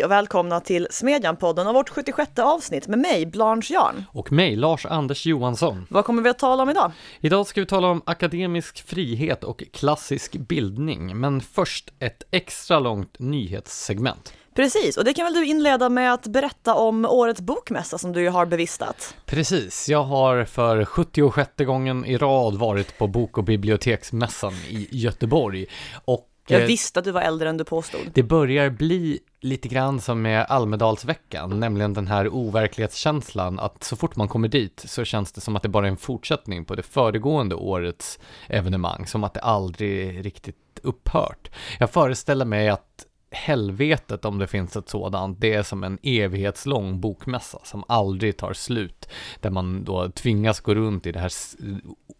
[0.00, 4.04] Hej och välkomna till Smedjan-podden och vårt 76 avsnitt med mig, Blanche Jarn.
[4.12, 5.86] Och mig, Lars-Anders Johansson.
[5.90, 6.92] Vad kommer vi att tala om idag?
[7.20, 13.18] Idag ska vi tala om akademisk frihet och klassisk bildning, men först ett extra långt
[13.18, 14.32] nyhetssegment.
[14.54, 18.28] Precis, och det kan väl du inleda med att berätta om årets bokmässa som du
[18.28, 19.14] har bevistat?
[19.26, 25.66] Precis, jag har för 76 gången i rad varit på Bok och biblioteksmässan i Göteborg.
[26.04, 28.00] Och Jag eh, visste att du var äldre än du påstod.
[28.14, 34.16] Det börjar bli lite grann som med Almedalsveckan, nämligen den här overklighetskänslan att så fort
[34.16, 36.82] man kommer dit så känns det som att det bara är en fortsättning på det
[36.82, 41.50] föregående årets evenemang, som att det aldrig riktigt upphört.
[41.78, 47.00] Jag föreställer mig att helvetet, om det finns ett sådant, det är som en evighetslång
[47.00, 49.08] bokmässa som aldrig tar slut,
[49.40, 51.32] där man då tvingas gå runt i det här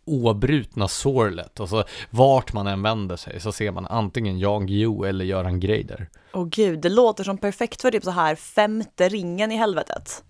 [0.04, 4.66] oavbrutna obrutna sorlet och så vart man än vänder sig så ser man antingen Jan
[4.66, 6.08] Guillou eller Göran Greider.
[6.32, 10.24] Åh gud, det låter som perfekt för typ så här femte ringen i helvetet.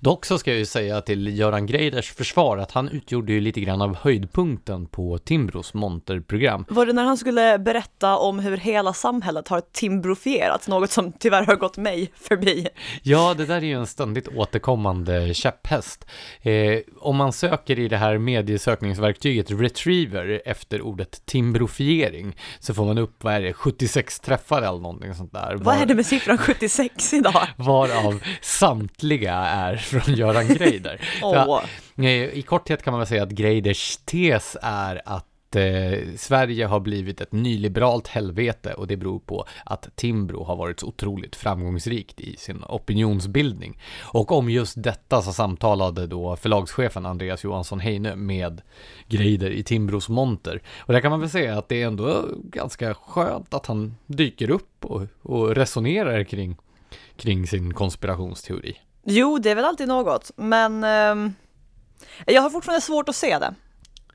[0.00, 3.60] Dock så ska jag ju säga till Göran Greiders försvar att han utgjorde ju lite
[3.60, 6.64] grann av höjdpunkten på Timbros monterprogram.
[6.68, 11.46] Var det när han skulle berätta om hur hela samhället har timbrofierats, något som tyvärr
[11.46, 12.68] har gått mig förbi?
[13.02, 16.06] Ja, det där är ju en ständigt återkommande käpphäst.
[16.42, 22.98] Eh, om man söker i det här mediesökningsverktyget Retriever efter ordet timbrofiering så får man
[22.98, 25.56] upp, vad är det, 76 träffar eller någonting sånt där.
[25.56, 27.46] Vad är det med siffran 76 idag?
[27.56, 31.00] Varav samtliga är från Göran Greider.
[31.98, 36.80] Eh, I korthet kan man väl säga att Greiders tes är att eh, Sverige har
[36.80, 42.20] blivit ett nyliberalt helvete och det beror på att Timbro har varit så otroligt framgångsrikt
[42.20, 43.78] i sin opinionsbildning.
[44.02, 48.62] Och om just detta så samtalade då förlagschefen Andreas Johansson Heine med
[49.08, 50.62] Greider i Timbros monter.
[50.78, 54.50] Och där kan man väl säga att det är ändå ganska skönt att han dyker
[54.50, 56.56] upp och, och resonerar kring,
[57.16, 58.76] kring sin konspirationsteori.
[59.04, 61.34] Jo, det är väl alltid något, men ehm,
[62.26, 63.54] jag har fortfarande svårt att se det.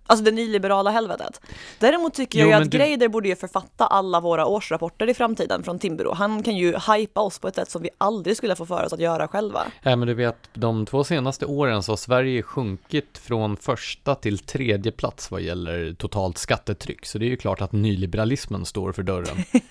[0.07, 1.41] Alltså det nyliberala helvetet.
[1.79, 5.13] Däremot tycker jag Jo, ju att du- Greider borde ju författa alla våra årsrapporter i
[5.13, 6.13] framtiden från Timbro.
[6.13, 8.93] Han kan ju hypa oss på ett sätt som vi aldrig skulle få för oss
[8.93, 9.63] att göra själva.
[9.83, 14.39] Ja, men du vet, de två senaste åren så har Sverige sjunkit från första till
[14.39, 17.05] tredje plats vad gäller totalt skattetryck.
[17.05, 19.37] Så det är ju klart att nyliberalismen står för dörren.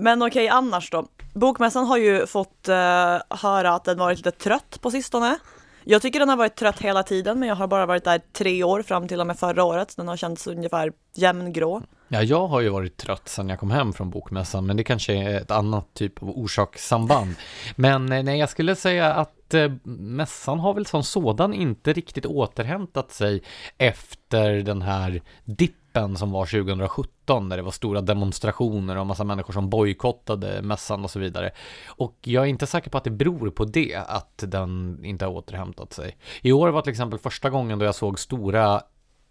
[0.00, 1.06] Men okej, annars då.
[1.34, 5.38] Bokmässan har ju fått eh, höra att den varit lite trött på sistone.
[5.84, 8.64] Jag tycker den har varit trött hela tiden, men jag har bara varit där tre
[8.64, 9.96] år fram till och med förra året.
[9.96, 11.82] Den har känts ungefär jämngrå.
[12.08, 15.14] Ja, jag har ju varit trött sedan jag kom hem från bokmässan, men det kanske
[15.14, 17.34] är ett annat typ av orsakssamband.
[17.76, 22.26] Men eh, nej, jag skulle säga att eh, mässan har väl som sådan inte riktigt
[22.26, 23.42] återhämtat sig
[23.78, 25.77] efter den här dippen
[26.16, 31.10] som var 2017, där det var stora demonstrationer och massa människor som bojkottade mässan och
[31.10, 31.50] så vidare.
[31.88, 35.32] Och jag är inte säker på att det beror på det, att den inte har
[35.32, 36.16] återhämtat sig.
[36.42, 38.82] I år var till exempel första gången då jag såg stora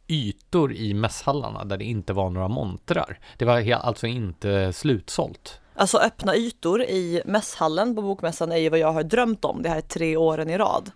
[0.08, 3.20] ytor i mässhallarna där det inte var några montrar.
[3.38, 5.60] Det var alltså inte slutsålt.
[5.80, 9.70] Alltså öppna ytor i mässhallen på bokmässan är ju vad jag har drömt om de
[9.70, 10.92] här tre åren i rad.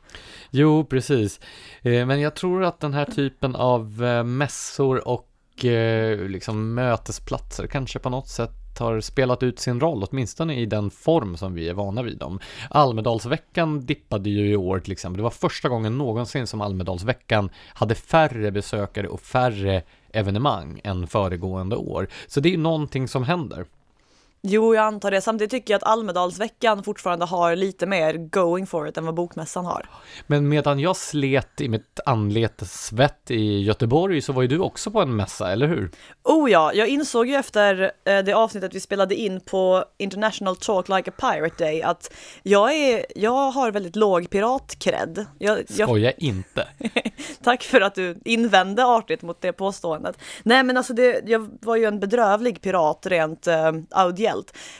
[0.51, 1.39] Jo, precis.
[1.81, 5.30] Eh, Men jag tror att den här typen av eh, mässor och
[5.65, 10.91] eh, liksom mötesplatser kanske på något sätt har spelat ut sin roll, åtminstone i den
[10.91, 12.39] form som vi är vana vid dem.
[12.69, 15.17] Almedalsveckan dippade ju i år till exempel.
[15.17, 19.83] Det var första gången någonsin som Almedalsveckan hade färre besökare och färre
[20.13, 22.07] evenemang än föregående år.
[22.27, 23.65] Så det är ju någonting som händer.
[24.43, 25.21] Jo, jag antar det.
[25.21, 29.65] Samtidigt tycker jag att Almedalsveckan fortfarande har lite mer going for it än vad bokmässan
[29.65, 29.85] har.
[30.27, 34.91] Men medan jag slet i mitt anletes svett i Göteborg så var ju du också
[34.91, 35.91] på en mässa, eller hur?
[36.23, 40.89] Oh ja, jag insåg ju efter eh, det avsnittet vi spelade in på International Talk
[40.89, 42.13] Like a Pirate Day att
[42.43, 45.25] jag, är, jag har väldigt låg piratkred.
[45.39, 46.67] Jag, jag, Skoja inte.
[47.43, 50.17] tack för att du invände artigt mot det påståendet.
[50.43, 54.30] Nej men alltså det, jag var ju en bedrövlig pirat rent eh, audiellt.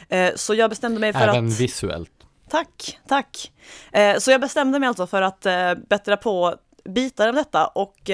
[0.09, 1.59] Eh, så jag bestämde mig för Även att...
[1.59, 2.11] visuellt.
[2.49, 3.51] Tack, tack.
[3.91, 6.55] Eh, så jag bestämde mig alltså för att eh, bättra på
[6.85, 8.09] bitar av detta och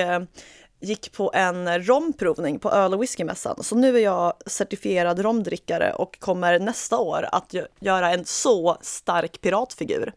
[0.79, 3.63] gick på en romprovning på öl och whiskymässan.
[3.63, 8.77] Så nu är jag certifierad romdrickare och kommer nästa år att gö- göra en så
[8.81, 10.13] stark piratfigur.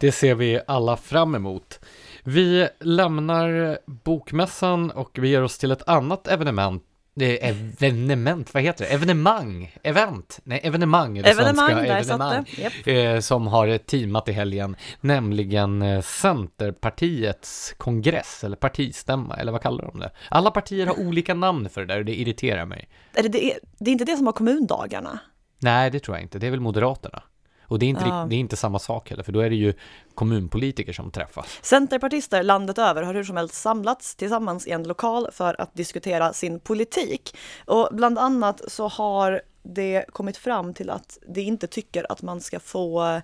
[0.00, 1.80] Det ser vi alla fram emot.
[2.24, 6.80] Vi lämnar bokmässan och vi ger oss till ett annat evenemang.
[7.16, 7.48] Det är
[7.80, 8.90] evenemang, vad heter det?
[8.90, 9.74] Evenemang?
[9.82, 10.40] Event?
[10.44, 12.18] Nej, evenemang är det Evenemang, svenska.
[12.18, 12.62] satt det.
[12.62, 13.16] Japp.
[13.16, 19.84] eh, som har teamat i helgen, nämligen eh, Centerpartiets kongress, eller partistämma, eller vad kallar
[19.84, 20.10] de det?
[20.28, 22.88] Alla partier har olika namn för det där och det irriterar mig.
[23.14, 25.18] Är det, det, det är inte det som har kommundagarna?
[25.58, 26.38] Nej, det tror jag inte.
[26.38, 27.22] Det är väl Moderaterna.
[27.68, 28.26] Och det är, inte, Ja.
[28.30, 29.74] det är inte samma sak heller, för då är det ju
[30.14, 31.58] kommunpolitiker som träffas.
[31.62, 36.32] Centerpartister landet över har hur som helst samlats tillsammans i en lokal för att diskutera
[36.32, 37.36] sin politik.
[37.66, 42.40] Och bland annat så har det kommit fram till att de inte tycker att man
[42.40, 43.20] ska få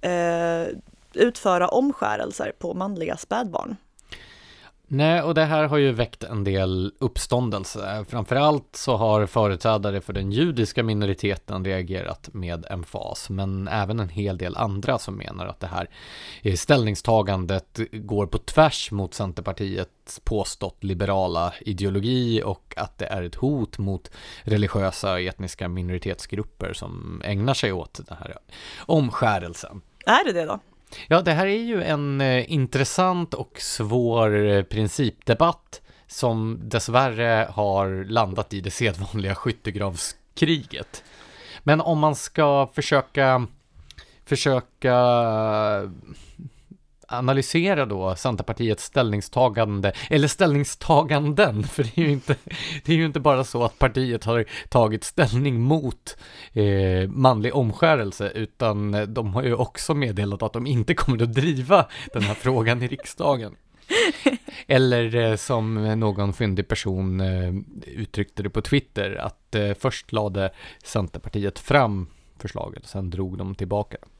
[0.00, 0.66] eh,
[1.14, 3.76] utföra omskärelser på manliga spädbarn.
[4.94, 8.04] Nej, och det här har ju väckt en del uppståndelse.
[8.08, 14.38] Framförallt så har företrädare för den judiska minoriteten reagerat med emfas, men även en hel
[14.38, 15.88] del andra som menar att det här
[16.56, 23.78] ställningstagandet går på tvärs mot Centerpartiets påstått liberala ideologi och att det är ett hot
[23.78, 24.10] mot
[24.42, 28.36] religiösa och etniska minoritetsgrupper som ägnar sig åt den här
[28.78, 29.80] omskärelsen.
[30.06, 30.60] Är det det då?
[31.08, 38.04] Ja, det här är ju en eh, intressant och svår eh, principdebatt som dessvärre har
[38.04, 41.04] landat i det sedvanliga skyttegravskriget.
[41.62, 43.46] Men om man ska försöka
[44.24, 44.94] försöka
[47.12, 52.36] analysera då Centerpartiets ställningstagande, eller ställningstaganden, för det är ju inte,
[52.84, 56.16] det är ju inte bara så att partiet har tagit ställning mot
[56.52, 61.86] eh, manlig omskärelse, utan de har ju också meddelat att de inte kommer att driva
[62.12, 63.56] den här frågan i riksdagen.
[64.66, 67.54] Eller eh, som någon fyndig person eh,
[67.86, 70.50] uttryckte det på Twitter, att eh, först lade
[70.84, 72.06] Centerpartiet fram
[72.38, 74.11] förslaget, sen drog de tillbaka det.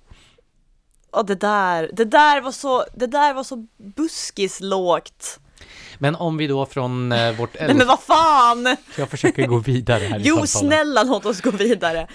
[1.13, 3.67] Och det där, det där var så, det där var så
[3.97, 5.39] buskislågt.
[5.99, 8.77] Men om vi då från eh, vårt Nej men vad fan!
[8.99, 10.49] Jag försöker gå vidare här i Jo, samtalen.
[10.71, 12.07] snälla låt oss gå vidare.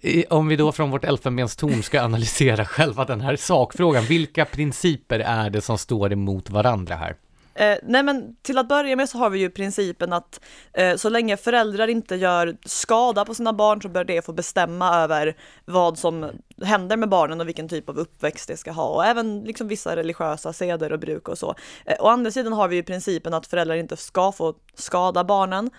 [0.00, 5.18] I- Om vi då från vårt elfenbenstorn ska analysera själva den här sakfrågan, vilka principer
[5.18, 7.14] är det som står emot varandra här?
[7.54, 10.40] Eh, nej men till att börja med så har vi ju principen att
[10.72, 14.96] eh, så länge föräldrar inte gör skada på sina barn så bör det få bestämma
[14.96, 16.30] över vad som
[16.62, 19.96] händer med barnen och vilken typ av uppväxt det ska ha och även liksom vissa
[19.96, 21.54] religiösa seder och bruk och så.
[21.86, 25.70] Eh, å andra sidan har vi ju principen att föräldrar inte ska få skada barnen.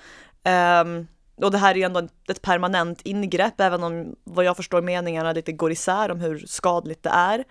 [0.44, 1.06] Eh,
[1.46, 4.82] och det här är ju ändå ett- ett permanent ingrepp, även om vad jag förstår
[4.82, 7.44] meningarna lite går isär om hur skadligt det är.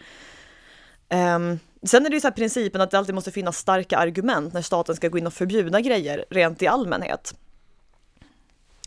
[1.11, 4.53] Um, sen är det ju så här principen att det alltid måste finnas starka argument
[4.53, 7.35] när staten ska gå in och förbjuda grejer rent i allmänhet.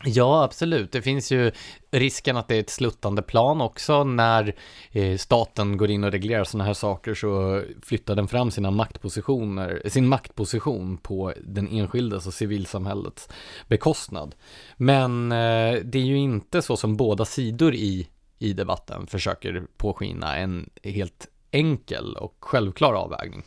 [0.05, 0.91] Ja, absolut.
[0.91, 1.51] Det finns ju
[1.91, 4.55] risken att det är ett sluttande plan också när
[4.91, 9.81] eh, staten går in och reglerar sådana här saker så flyttar den fram sina maktpositioner,
[9.85, 13.29] sin maktposition på den enskildes och civilsamhällets
[13.67, 14.35] bekostnad.
[14.77, 18.07] Men eh, det är ju inte så som båda sidor i,
[18.39, 23.43] i debatten försöker påskina en helt enkel och självklar avvägning.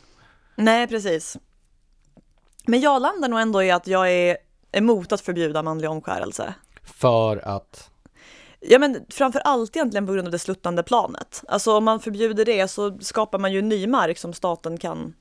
[0.55, 1.37] Nej, precis.
[2.65, 4.37] Men jag landar nog ändå i att jag är
[4.71, 6.53] emot att förbjuda manlig omskärelse.
[6.83, 7.91] För att
[8.59, 11.43] Ja men framför allt egentligen på grund av det sluttande planet.
[11.47, 15.13] Alltså om man förbjuder det så skapar man ju ny mark som staten kan,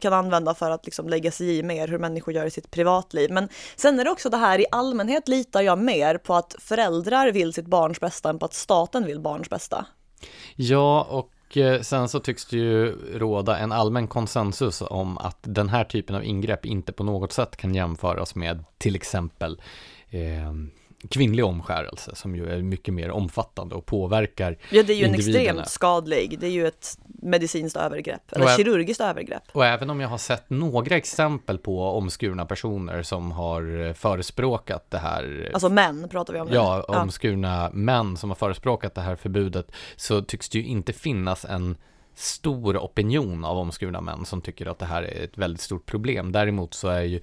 [0.00, 3.30] kan använda för att liksom lägga sig i mer hur människor gör i sitt privatliv.
[3.30, 7.32] Men sen är det också det här, i allmänhet litar jag mer på att föräldrar
[7.32, 9.86] vill sitt barns bästa än på att staten vill barns bästa.
[10.56, 15.38] Ja, och och eh, sen så tycks det ju råda en allmän konsensus om att
[15.40, 19.60] den här typen av ingrepp inte på något sätt kan jämföras med till exempel
[20.10, 20.52] eh,
[21.10, 25.14] kvinnlig omskärelse som ju är mycket mer omfattande och påverkar Ja, det är ju en
[25.14, 29.42] extremt skadlig, det är ju ett medicinskt övergrepp, eller Och kirurgiskt övergrepp.
[29.52, 34.90] Och även om jag har sett några exempel på omskurna personer som har eh, förespråkat
[34.90, 36.54] det här Alltså män pratar vi om nu.
[36.54, 41.44] Ja, omskurna män som har förespråkat det här förbudet så tycks det ju inte finnas
[41.44, 41.76] en
[42.14, 46.32] stor opinion av omskurna män som tycker att det här är ett väldigt stort problem.
[46.32, 47.20] Däremot så är ju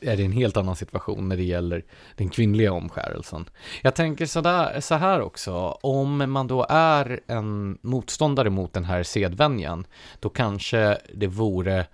[0.00, 1.84] är det en helt annan situation när det gäller
[2.16, 3.44] den kvinnliga omskärelsen.
[3.82, 9.02] Jag tänker sådär, så här också, om man då är en motståndare mot den här
[9.02, 9.86] sedvänjan,
[10.20, 11.86] då kanske det vore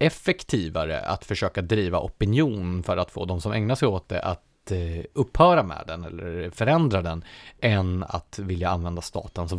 [0.00, 4.70] effektivare att försöka driva opinion för att få de som ägnar sig åt det att
[4.70, 7.24] eh, upphöra med den eller förändra den
[7.60, 9.52] än att vilja använda statens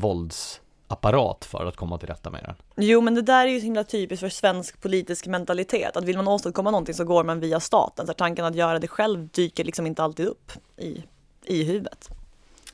[0.88, 2.86] våldsapparat för att komma till rätta med den.
[2.86, 6.18] Jo, men det där är ju så himla typiskt för svensk politisk mentalitet, att vill
[6.18, 9.64] man åstadkomma någonting så går man via staten, så tanken att göra det själv dyker
[9.64, 11.04] liksom inte alltid upp i,
[11.46, 12.10] i huvudet.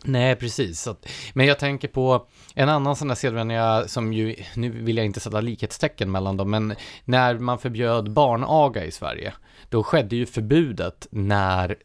[0.03, 0.87] Nej, precis.
[1.33, 5.19] Men jag tänker på en annan sån där sedvänja som ju, nu vill jag inte
[5.19, 6.75] sätta likhetstecken mellan dem, men
[7.05, 9.33] när man förbjöd barnaga i Sverige,
[9.69, 11.75] då skedde ju förbudet när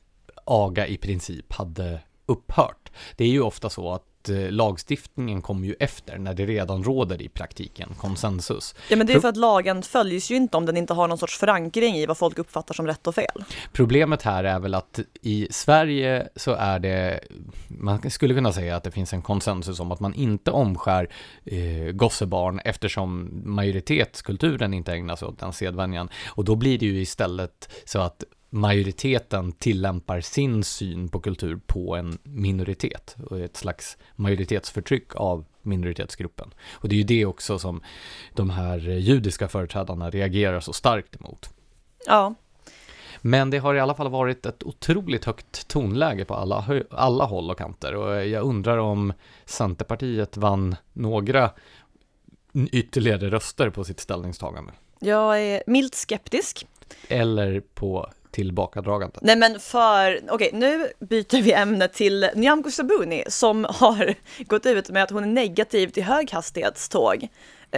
[0.45, 2.90] aga i princip hade upphört.
[3.16, 7.23] Det är ju ofta så att eh, lagstiftningen kommer ju efter när det redan råder
[7.23, 8.75] i praktiken konsensus.
[8.88, 11.18] Ja men det är för att lagen följs ju inte om den inte har någon
[11.18, 13.45] sorts förankring i vad folk uppfattar som rätt och fel.
[13.73, 17.21] Problemet här är väl att i Sverige så är det,
[17.68, 21.09] man skulle kunna säga att det finns en konsensus om att man inte omskär
[21.45, 26.09] eh, gossebarn eftersom majoritetskulturen inte ägnar sig åt den sedvänjan.
[26.28, 31.96] Och då blir det ju istället så att majoriteten tillämpar sin syn på kultur på
[31.96, 36.54] en minoritet och ett slags majoritetsförtryck av minoritetsgruppen.
[36.72, 37.80] Och det är ju det också som
[38.34, 41.50] de här judiska företrädarna reagerar så starkt emot.
[42.06, 42.34] Ja.
[43.20, 47.50] Men det har i alla fall varit ett otroligt högt tonläge på alla, alla håll
[47.50, 49.12] och kanter och jag undrar om
[49.44, 51.50] Centerpartiet vann några
[52.72, 54.72] ytterligare röster på sitt ställningstagande.
[54.98, 56.66] Jag är milt skeptisk.
[57.08, 59.18] Eller på tillbakadragande.
[59.22, 64.14] Nej men för, okej okay, nu byter vi ämne till Nyamko Sabuni som har
[64.46, 67.28] gått ut med att hon är negativ till höghastighetståg.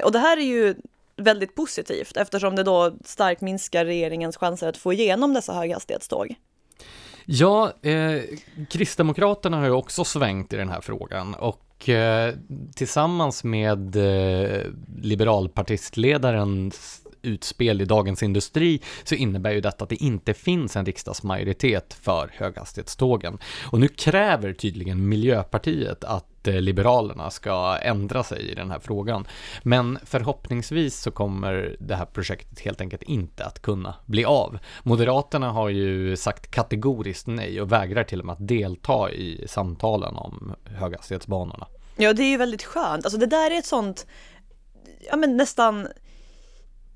[0.04, 0.74] Och det här är ju
[1.16, 6.34] väldigt positivt eftersom det då starkt minskar regeringens chanser att få igenom dessa höghastighetståg.
[7.24, 8.22] Ja, eh,
[8.70, 12.34] Kristdemokraterna har ju också svängt i den här frågan och eh,
[12.74, 14.62] tillsammans med eh,
[15.02, 21.94] liberalpartistledarens utspel i Dagens Industri så innebär ju detta att det inte finns en riksdagsmajoritet
[22.02, 23.38] för höghastighetstågen.
[23.70, 29.26] Och nu kräver tydligen Miljöpartiet att eh, Liberalerna ska ändra sig i den här frågan.
[29.62, 34.58] Men förhoppningsvis så kommer det här projektet helt enkelt inte att kunna bli av.
[34.82, 40.16] Moderaterna har ju sagt kategoriskt nej och vägrar till och med att delta i samtalen
[40.16, 41.66] om höghastighetsbanorna.
[42.00, 43.04] Ja, det är ju väldigt skönt.
[43.04, 44.06] Alltså det där är ett sånt,
[45.10, 45.88] ja men nästan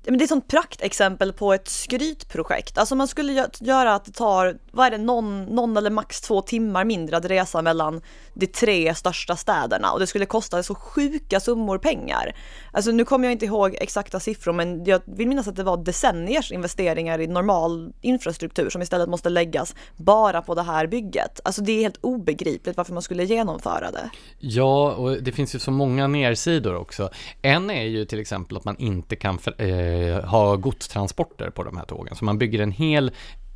[0.05, 2.77] men det är ett sånt praktexempel på ett skrytprojekt.
[2.77, 6.41] Alltså man skulle göra att det tar, vad är det, någon, någon eller max två
[6.41, 8.01] timmar mindre att resa mellan
[8.33, 12.35] de tre största städerna och det skulle kosta så sjuka summor pengar.
[12.71, 15.77] Alltså nu kommer jag inte ihåg exakta siffror men jag vill minnas att det var
[15.77, 21.39] decenniers investeringar i normal infrastruktur som istället måste läggas bara på det här bygget.
[21.43, 24.09] Alltså det är helt obegripligt varför man skulle genomföra det.
[24.39, 27.09] Ja, och det finns ju så många nersidor också.
[27.41, 31.63] En är ju till exempel att man inte kan för, eh, Eh, ha godstransporter på
[31.63, 32.15] de här tågen.
[32.15, 33.11] Så man bygger en hel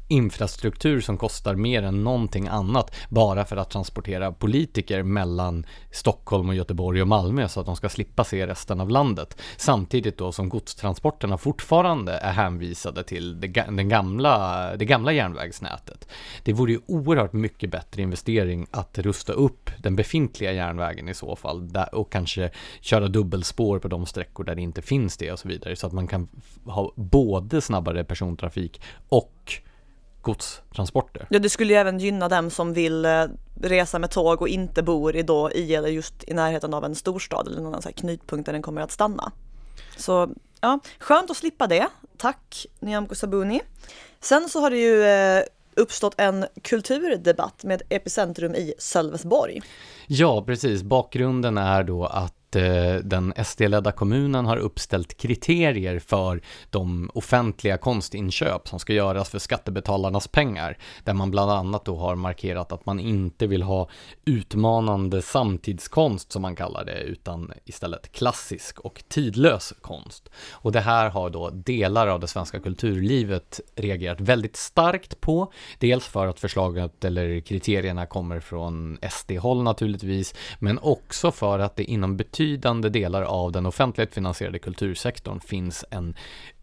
[0.08, 6.56] infrastruktur som kostar mer än någonting annat bara för att transportera politiker mellan Stockholm och
[6.56, 9.42] Göteborg och Malmö så att de ska slippa se resten av landet.
[9.58, 16.08] Samtidigt då som godstransporterna fortfarande är hänvisade till det, den gamla, det gamla järnvägsnätet.
[16.44, 21.36] Det vore ju oerhört mycket bättre investering att rusta upp den befintliga järnvägen i så
[21.36, 25.48] fall och kanske köra dubbelspår på de sträckor där det inte finns det och så
[25.48, 26.28] vidare så att man kan
[26.66, 29.62] ha både snabbare persontrafik och
[30.28, 31.28] godstransporter.
[31.30, 33.26] Ja, det skulle ju även gynna dem som vill eh,
[33.62, 36.96] resa med tåg och inte bor i, då, i eller just i närheten av en
[36.96, 39.32] storstad eller någon sån knutpunkt där den kommer att stanna.
[39.98, 40.30] Så
[40.62, 41.88] ja, skönt att slippa det.
[42.18, 43.62] Tack Nyamko Sabuni.
[44.20, 45.44] Sen så har det ju eh,
[45.76, 49.62] uppstått en kulturdebatt med epicentrum i Sölvesborg.
[50.08, 50.84] Ja, precis.
[50.84, 58.68] Bakgrunden är då att Eh, den SD-ledda kommunen har uppställt kriterier för de offentliga konstinköp
[58.68, 60.78] som ska göras för skattebetalarnas pengar.
[61.04, 63.90] Där man bland annat då har markerat att man inte vill ha
[64.26, 70.30] utmanande samtidskonst som man kallar det, utan istället klassisk och tidlös konst.
[70.52, 75.52] Och det här har då delar av det svenska kulturlivet reagerat väldigt starkt på.
[75.80, 81.84] Dels för att förslaget eller kriterierna kommer från SD-håll naturligtvis, men också för att det
[81.84, 82.18] inom
[82.48, 86.16] betydande delar av den offentligt finansierade kultursektorn finns en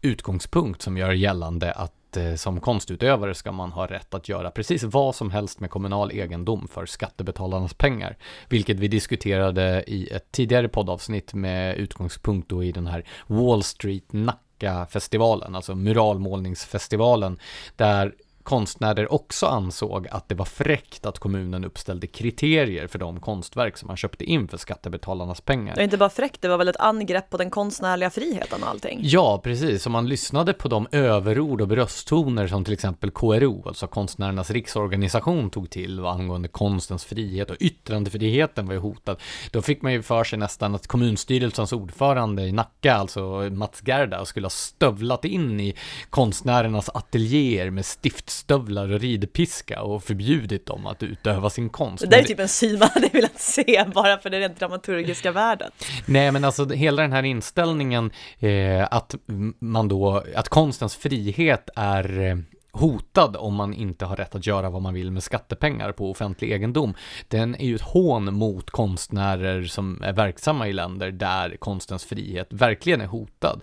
[0.02, 4.82] utgångspunkt som gör gällande att eh, som konstutövare ska man ha rätt att göra precis
[4.82, 8.16] vad som helst med kommunal egendom för skattebetalarnas pengar.
[8.48, 14.12] Vilket vi diskuterade i ett tidigare poddavsnitt med utgångspunkt då i den här Wall Street
[14.12, 17.38] Nacka-festivalen, alltså muralmålningsfestivalen,
[17.76, 23.76] där konstnärer också ansåg att det var fräckt att kommunen uppställde kriterier för de konstverk
[23.76, 25.74] som man köpte in för skattebetalarnas pengar.
[25.74, 28.68] Det är inte bara fräckt, det var väl ett angrepp på den konstnärliga friheten och
[28.68, 29.00] allting?
[29.02, 29.86] Ja, precis.
[29.86, 35.50] Om man lyssnade på de överord och brösttoner som till exempel KRO, alltså Konstnärernas riksorganisation,
[35.50, 39.16] tog till angående konstens frihet och yttrandefriheten var ju hotad,
[39.50, 44.24] då fick man ju för sig nästan att kommunstyrelsens ordförande i Nacka, alltså Mats Gerda,
[44.24, 45.74] skulle ha stövlat in i
[46.10, 52.04] konstnärernas ateljéer med stift stövlar och ridpiska och förbjudit dem att utöva sin konst.
[52.04, 55.32] Det där är typ en syn man hade velat se bara för den rent dramaturgiska
[55.32, 55.70] världen.
[56.06, 59.14] Nej, men alltså hela den här inställningen eh, att
[59.58, 62.36] man då, att konstens frihet är eh,
[62.74, 66.52] hotad om man inte har rätt att göra vad man vill med skattepengar på offentlig
[66.52, 66.94] egendom.
[67.28, 72.46] Den är ju ett hån mot konstnärer som är verksamma i länder där konstens frihet
[72.50, 73.62] verkligen är hotad.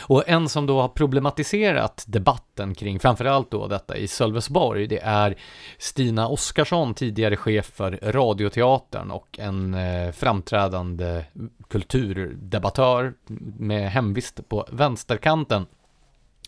[0.00, 5.38] Och en som då har problematiserat debatten kring framförallt då detta i Sölvesborg, det är
[5.78, 11.24] Stina Oskarsson, tidigare chef för Radioteatern och en eh, framträdande
[11.68, 13.14] kulturdebattör
[13.58, 15.66] med hemvist på vänsterkanten.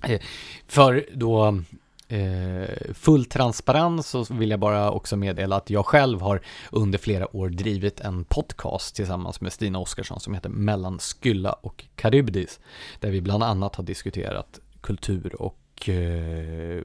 [0.02, 0.20] Eh,
[0.66, 1.62] för då
[2.09, 7.37] eh, full transparens så vill jag bara också meddela att jag själv har under flera
[7.37, 12.61] år drivit en podcast tillsammans med Stina Oskarsson som heter Mellan Skylla och Karybdis
[13.00, 16.83] där vi bland annat har diskuterat kultur och eh,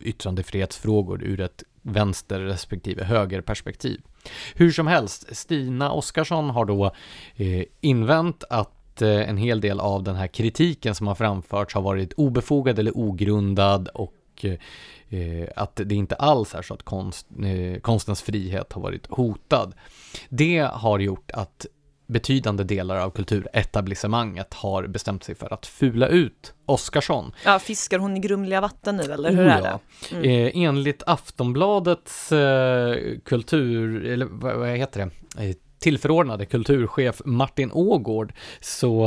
[0.00, 4.00] yttrandefrihetsfrågor ur ett vänster respektive högerperspektiv.
[4.54, 6.84] Hur som helst, Stina Oskarsson har då
[7.36, 11.82] eh, invänt att eh, en hel del av den här kritiken som har framförts har
[11.82, 14.12] varit obefogad eller ogrundad och
[14.44, 19.74] eh, att det inte alls är så att konst, eh, konstens frihet har varit hotad.
[20.28, 21.66] Det har gjort att
[22.06, 27.32] betydande delar av kulturetablissemanget har bestämt sig för att fula ut Oskarsson.
[27.44, 29.78] Ja, fiskar hon i grumliga vatten nu eller hur oh, är det?
[30.16, 30.24] Mm.
[30.24, 35.44] Eh, enligt Aftonbladets eh, kultur, eller vad, vad heter det?
[35.44, 39.06] Eh, tillförordnade kulturchef Martin Ågård så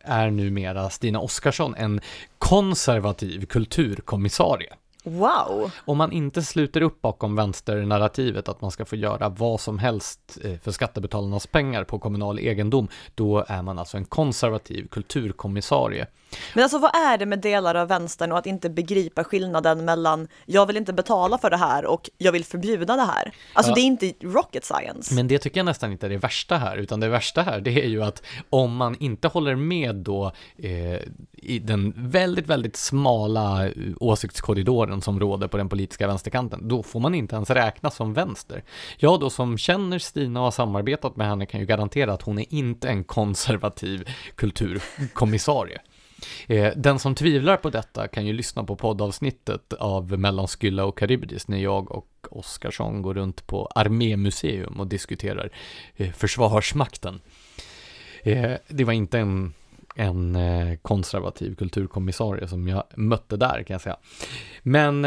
[0.00, 2.00] är numera Stina Oskarsson en
[2.38, 4.74] konservativ kulturkommissarie.
[5.04, 5.70] Wow!
[5.84, 10.38] Om man inte sluter upp bakom vänsternarrativet att man ska få göra vad som helst
[10.44, 16.06] eh, för skattebetalarnas pengar på kommunal egendom, då är man alltså en konservativ kulturkommissarie.
[16.54, 20.28] Men alltså vad är det med delar av vänstern och att inte begripa skillnaden mellan
[20.46, 23.32] jag vill inte betala för det här och jag vill förbjuda det här?
[23.52, 23.74] Alltså ja.
[23.74, 25.14] det är inte rocket science.
[25.14, 27.84] Men det tycker jag nästan inte är det värsta här, utan det värsta här det
[27.84, 31.00] är ju att om man inte håller med då eh,
[31.32, 37.00] i den väldigt, väldigt smala eh, åsiktskorridoren som råder på den politiska vänsterkanten, då får
[37.00, 38.64] man inte ens räknas som vänster.
[38.96, 42.38] Jag då som känner Stina och har samarbetat med henne kan ju garantera att hon
[42.38, 45.80] är inte en konservativ kulturkommissarie.
[46.46, 50.98] Eh, den som tvivlar på detta kan ju lyssna på poddavsnittet av Mellan Skylla och
[50.98, 55.50] Karibdis när jag och Oskarsson går runt på Armémuseum och diskuterar
[55.96, 57.20] eh, Försvarsmakten.
[58.22, 59.54] Eh, det var inte en
[59.94, 60.38] en
[60.82, 63.96] konservativ kulturkommissarie som jag mötte där kan jag säga.
[64.62, 65.04] Men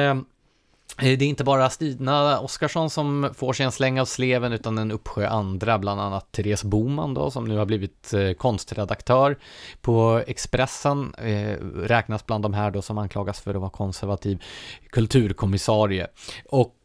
[0.97, 4.77] Eh, det är inte bara Stina Oskarsson som får sig en släng av sleven utan
[4.77, 9.37] en uppsjö andra, bland annat Therese Boman då som nu har blivit eh, konstredaktör
[9.81, 14.43] på Expressen, eh, räknas bland de här då som anklagas för att vara konservativ
[14.89, 16.07] kulturkommissarie.
[16.49, 16.79] Och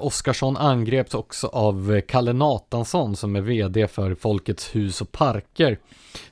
[0.00, 5.78] Oskarsson angreps också av Kalle Natansson som är vd för Folkets hus och parker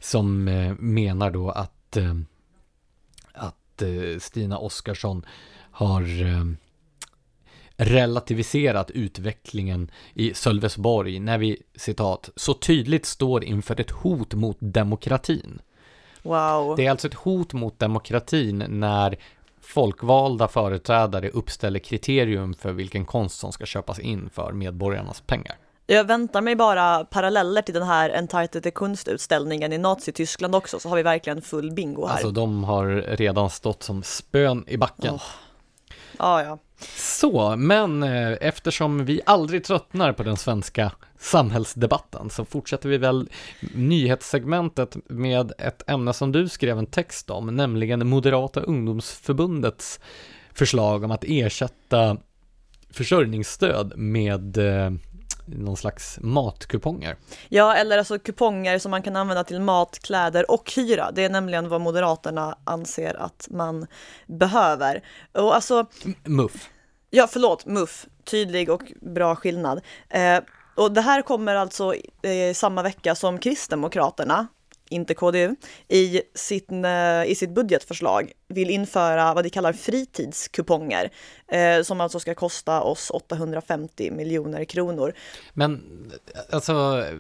[0.01, 0.45] som
[0.79, 1.97] menar då att,
[3.33, 3.83] att
[4.19, 5.27] Stina Oskarsson
[5.71, 6.03] har
[7.77, 15.61] relativiserat utvecklingen i Sölvesborg när vi, citat, så tydligt står inför ett hot mot demokratin.
[16.23, 16.77] Wow.
[16.77, 19.17] Det är alltså ett hot mot demokratin när
[19.61, 25.57] folkvalda företrädare uppställer kriterium för vilken konst som ska köpas in för medborgarnas pengar.
[25.87, 30.97] Jag väntar mig bara paralleller till den här Entitled konstutställningen i Nazityskland också, så har
[30.97, 32.13] vi verkligen full bingo här.
[32.13, 32.87] Alltså de har
[33.17, 35.15] redan stått som spön i backen.
[35.15, 35.23] Oh.
[36.19, 36.59] Ja, ja.
[36.97, 43.29] Så, men eh, eftersom vi aldrig tröttnar på den svenska samhällsdebatten så fortsätter vi väl
[43.75, 50.01] nyhetssegmentet med ett ämne som du skrev en text om, nämligen Moderata ungdomsförbundets
[50.53, 52.17] förslag om att ersätta
[52.91, 54.91] försörjningsstöd med eh,
[55.47, 57.17] någon slags matkuponger.
[57.49, 61.11] Ja, eller alltså kuponger som man kan använda till mat, kläder och hyra.
[61.11, 63.87] Det är nämligen vad Moderaterna anser att man
[64.27, 65.03] behöver.
[65.33, 65.87] Och alltså...
[66.25, 66.71] Muff.
[67.11, 68.07] Ja, förlåt, muff.
[68.25, 69.81] Tydlig och bra skillnad.
[70.09, 70.41] Eh,
[70.75, 74.47] och det här kommer alltså eh, samma vecka som Kristdemokraterna
[74.89, 75.55] inte KDU,
[75.89, 76.69] i, sitt,
[77.27, 81.11] i sitt budgetförslag vill införa vad de kallar fritidskuponger
[81.49, 85.15] eh, som alltså ska kosta oss 850 miljoner kronor.
[85.53, 85.83] Men
[86.51, 86.73] alltså,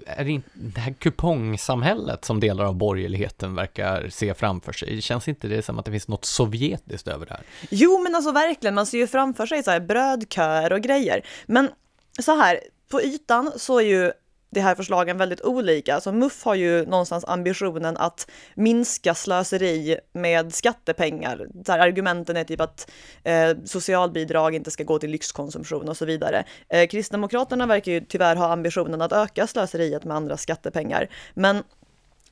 [0.07, 5.03] är det inte det här kupongsamhället som delar av borgerligheten verkar se framför sig?
[5.03, 7.43] Känns inte det som att det finns något sovjetiskt över det här?
[7.71, 11.27] Jo, men alltså verkligen, man ser ju framför sig så här brödköer och grejer.
[11.47, 11.71] Men
[12.19, 14.13] så här, på ytan så är ju
[14.51, 15.95] de här förslagen väldigt olika.
[15.95, 21.47] Alltså MUF har ju någonstans ambitionen att minska slöseri med skattepengar.
[21.51, 22.91] Där argumenten är typ att
[23.25, 26.45] eh, socialbidrag inte ska gå till lyxkonsumtion och så vidare.
[26.69, 31.09] Eh, Kristdemokraterna verkar ju tyvärr ha ambitionen att öka slöseriet med andra skattepengar.
[31.35, 31.63] Men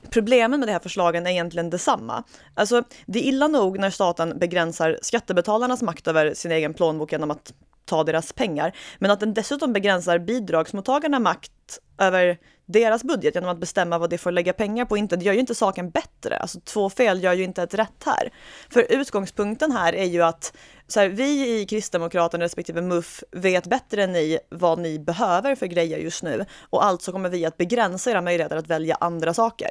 [0.09, 2.23] problemen med de här förslagen är egentligen detsamma.
[2.53, 7.31] Alltså, det är illa nog när staten begränsar skattebetalarnas makt över sin egen plånbok genom
[7.31, 7.53] att
[7.85, 11.51] ta deras pengar, men att den dessutom begränsar bidragsmottagarna makt
[11.97, 15.33] över deras budget genom att bestämma vad de får lägga pengar på inte, det gör
[15.33, 16.37] ju inte saken bättre.
[16.37, 18.29] Alltså två fel gör ju inte ett rätt här.
[18.69, 24.03] För utgångspunkten här är ju att så här, vi i Kristdemokraterna respektive MUF vet bättre
[24.03, 28.11] än ni vad ni behöver för grejer just nu och alltså kommer vi att begränsa
[28.11, 29.69] era möjligheter att välja andra saker.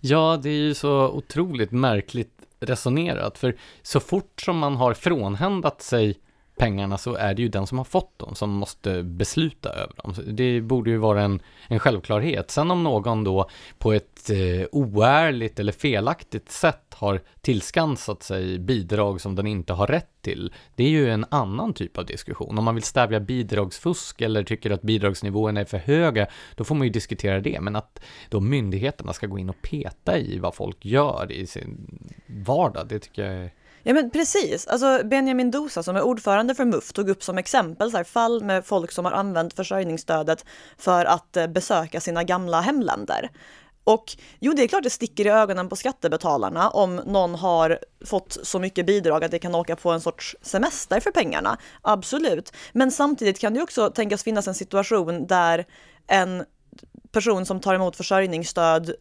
[0.00, 5.82] Ja, det är ju så otroligt märkligt resonerat, för så fort som man har frånhändat
[5.82, 6.18] sig
[6.56, 10.14] pengarna så är det ju den som har fått dem som måste besluta över dem.
[10.26, 12.50] Det borde ju vara en, en självklarhet.
[12.50, 19.20] Sen om någon då på ett eh, oärligt eller felaktigt sätt har tillskansat sig bidrag
[19.20, 22.58] som den inte har rätt till, det är ju en annan typ av diskussion.
[22.58, 26.86] Om man vill stävja bidragsfusk eller tycker att bidragsnivåerna är för höga, då får man
[26.86, 27.60] ju diskutera det.
[27.60, 31.98] Men att då myndigheterna ska gå in och peta i vad folk gör i sin
[32.26, 33.50] vardag, det tycker jag är
[33.86, 37.90] Ja men precis, alltså Benjamin Dosa som är ordförande för MUF tog upp som exempel
[37.90, 40.44] så här, fall med folk som har använt försörjningsstödet
[40.78, 43.30] för att eh, besöka sina gamla hemländer.
[43.84, 48.38] Och jo, det är klart det sticker i ögonen på skattebetalarna om någon har fått
[48.42, 51.58] så mycket bidrag att det kan åka på en sorts semester för pengarna.
[51.82, 52.52] Absolut.
[52.72, 55.66] Men samtidigt kan det också tänkas finnas en situation där
[56.06, 56.44] en
[57.12, 58.94] person som tar emot försörjningsstöd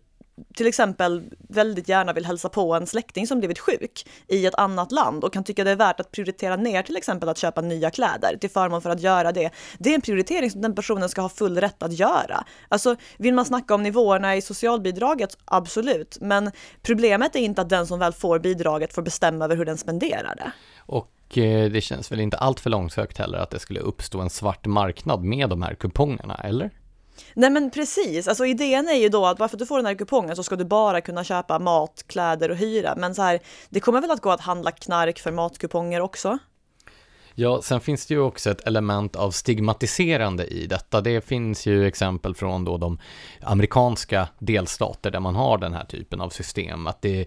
[0.56, 4.92] till exempel väldigt gärna vill hälsa på en släkting som blivit sjuk i ett annat
[4.92, 7.92] land och kan tycka det är värt att prioritera ner till exempel att köpa nya
[7.92, 9.50] kläder till förmån för att göra det.
[9.78, 12.46] Det är en prioritering som den personen ska ha full rätt att göra.
[12.70, 17.88] Alltså vill man snacka om nivåerna i socialbidraget, absolut, men problemet är inte att den
[17.88, 20.52] som väl får bidraget får bestämma över hur den spenderar det.
[20.78, 24.30] Och eh, det känns väl inte allt för långsökt heller att det skulle uppstå en
[24.30, 26.72] svart marknad med de här kupongerna, eller?
[27.34, 29.86] Nej men precis, alltså idén är ju då att bara för att du får den
[29.86, 32.94] här kupongen så ska du bara kunna köpa mat, kläder och hyra.
[32.98, 36.38] Men så här, det kommer väl att gå att handla knark för matkuponger också?
[37.36, 41.02] Ja, sen finns det ju också ett element av stigmatiserande i detta.
[41.02, 43.00] Det finns ju exempel från då de
[43.42, 46.88] amerikanska delstater där man har den här typen av system.
[46.88, 47.26] Att det är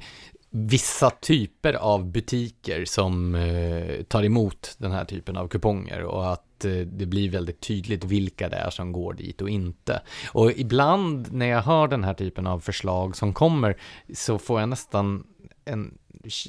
[0.50, 6.45] vissa typer av butiker som eh, tar emot den här typen av kuponger och att
[6.64, 10.02] Eh, det blir väldigt tydligt vilka det är som går dit och inte.
[10.32, 13.76] Och ibland när jag hör den här typen av förslag som kommer
[14.14, 15.26] så får jag nästan
[15.64, 15.98] en,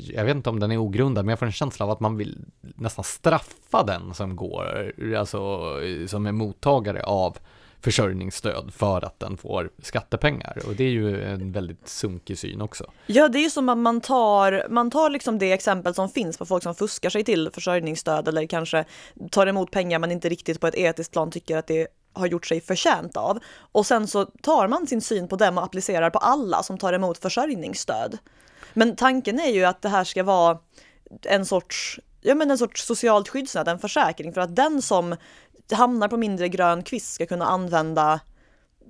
[0.09, 2.17] jag vet inte om den är ogrundad, men jag får en känsla av att man
[2.17, 5.61] vill nästan straffa den som går, alltså
[6.07, 7.37] som är mottagare av
[7.81, 10.57] försörjningsstöd för att den får skattepengar.
[10.67, 12.91] Och det är ju en väldigt sunkig syn också.
[13.05, 16.37] Ja, det är ju som att man tar, man tar liksom det exempel som finns
[16.37, 18.85] på folk som fuskar sig till försörjningsstöd eller kanske
[19.31, 22.45] tar emot pengar men inte riktigt på ett etiskt plan tycker att det har gjort
[22.45, 23.39] sig förtjänt av.
[23.71, 26.93] Och sen så tar man sin syn på dem och applicerar på alla som tar
[26.93, 28.17] emot försörjningsstöd.
[28.73, 30.57] Men tanken är ju att det här ska vara
[31.23, 35.15] en sorts ja, men en sorts socialt skyddsnät, en försäkring för att den som
[35.75, 38.19] hamnar på mindre grön kvist ska kunna använda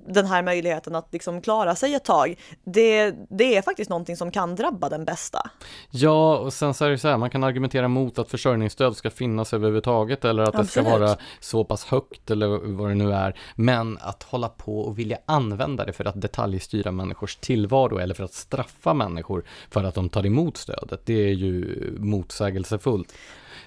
[0.08, 4.32] den här möjligheten att liksom klara sig ett tag, det, det är faktiskt någonting som
[4.32, 5.50] kan drabba den bästa.
[5.90, 9.10] Ja, och sen så är det så här, man kan argumentera mot att försörjningsstöd ska
[9.10, 10.68] finnas överhuvudtaget eller att Absolut.
[10.68, 13.40] det ska vara så pass högt eller vad det nu är.
[13.56, 18.24] Men att hålla på och vilja använda det för att detaljstyra människors tillvaro eller för
[18.24, 23.14] att straffa människor för att de tar emot stödet, det är ju motsägelsefullt.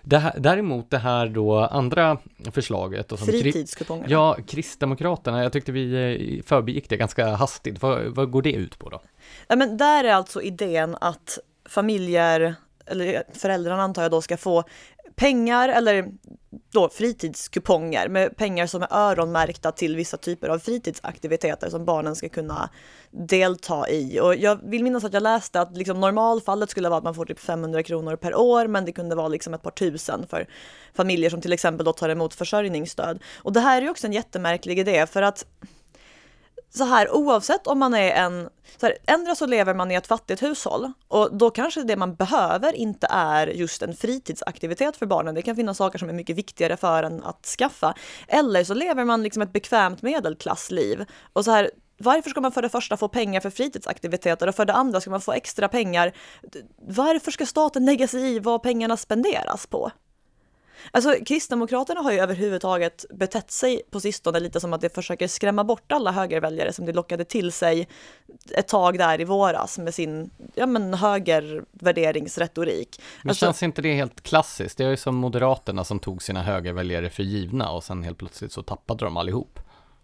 [0.03, 2.19] Det här, däremot det här då andra
[2.53, 3.13] förslaget.
[3.13, 4.07] Och som Fritidskuponger.
[4.09, 5.93] Ja, Kristdemokraterna, jag tyckte vi
[6.39, 7.83] eh, förbigick det ganska hastigt.
[7.83, 9.03] Vad, vad går det ut på då?
[9.49, 12.55] Ja, men där är alltså idén att familjer,
[12.87, 14.65] eller föräldrarna antar jag då, ska få
[15.21, 16.09] pengar eller
[16.73, 22.29] då fritidskuponger med pengar som är öronmärkta till vissa typer av fritidsaktiviteter som barnen ska
[22.29, 22.71] kunna
[23.11, 24.21] delta i.
[24.21, 27.25] Och jag vill minnas att jag läste att liksom normalfallet skulle vara att man får
[27.25, 30.47] typ 500 kronor per år, men det kunde vara liksom ett par tusen för
[30.95, 33.23] familjer som till exempel då tar emot försörjningsstöd.
[33.37, 35.47] Och det här är ju också en jättemärklig idé för att
[36.75, 38.49] så här oavsett om man är en,
[38.81, 42.15] så här, ändra så lever man i ett fattigt hushåll och då kanske det man
[42.15, 45.35] behöver inte är just en fritidsaktivitet för barnen.
[45.35, 47.95] Det kan finnas saker som är mycket viktigare för en att skaffa.
[48.29, 51.71] Eller så lever man liksom ett bekvämt medelklassliv och så här
[52.03, 55.11] varför ska man för det första få pengar för fritidsaktiviteter och för det andra ska
[55.11, 56.13] man få extra pengar?
[56.87, 59.91] Varför ska staten lägga sig i vad pengarna spenderas på?
[60.91, 65.65] Alltså Kristdemokraterna har ju överhuvudtaget betett sig på sistone lite som att de försöker skrämma
[65.65, 67.89] bort alla högerväljare som de lockade till sig
[68.51, 73.01] ett tag där i våras med sin ja, men högervärderingsretorik.
[73.23, 74.79] Men alltså, känns inte det helt klassiskt?
[74.79, 78.53] Det är ju som Moderaterna som tog sina högerväljare för givna och sen helt plötsligt
[78.53, 79.61] så tappade de allihop.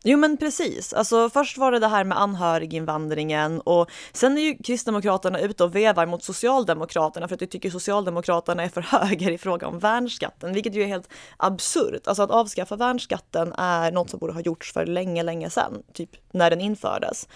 [0.08, 4.56] Jo men precis, alltså först var det det här med anhöriginvandringen och sen är ju
[4.56, 9.38] Kristdemokraterna ute och vevar mot Socialdemokraterna för att de tycker Socialdemokraterna är för höger i
[9.38, 12.06] fråga om värnskatten, vilket ju är helt absurt.
[12.06, 16.10] Alltså att avskaffa värnskatten är något som borde ha gjorts för länge, länge sedan, typ
[16.32, 17.28] när den infördes.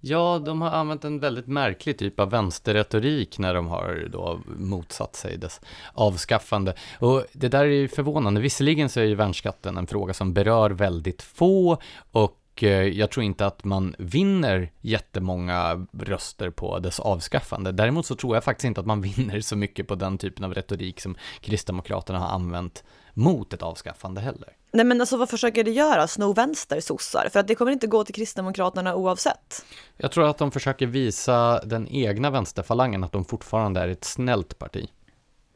[0.00, 5.16] Ja, de har använt en väldigt märklig typ av vänsterretorik när de har då motsatt
[5.16, 5.60] sig dess
[5.92, 6.74] avskaffande.
[6.98, 8.40] Och det där är ju förvånande.
[8.40, 11.78] Visserligen så är ju värnskatten en fråga som berör väldigt få
[12.12, 17.72] och eh, jag tror inte att man vinner jättemånga röster på dess avskaffande.
[17.72, 20.54] Däremot så tror jag faktiskt inte att man vinner så mycket på den typen av
[20.54, 24.48] retorik som Kristdemokraterna har använt mot ett avskaffande heller.
[24.72, 26.06] Nej men alltså vad försöker de göra?
[26.06, 27.28] Sno vänstersossar?
[27.32, 29.64] För att det kommer inte gå till Kristdemokraterna oavsett.
[29.96, 34.58] Jag tror att de försöker visa den egna vänsterfalangen att de fortfarande är ett snällt
[34.58, 34.88] parti.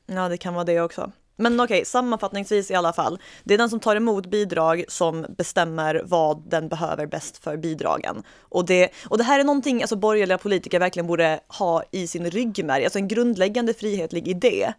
[0.07, 1.13] Ja, det kan vara det också.
[1.41, 3.19] Men okej, sammanfattningsvis i alla fall.
[3.45, 8.23] Det är den som tar emot bidrag som bestämmer vad den behöver bäst för bidragen.
[8.41, 12.31] Och det, och det här är någonting alltså, borgerliga politiker verkligen borde ha i sin
[12.31, 14.73] ryggmärg, alltså en grundläggande frihetlig idé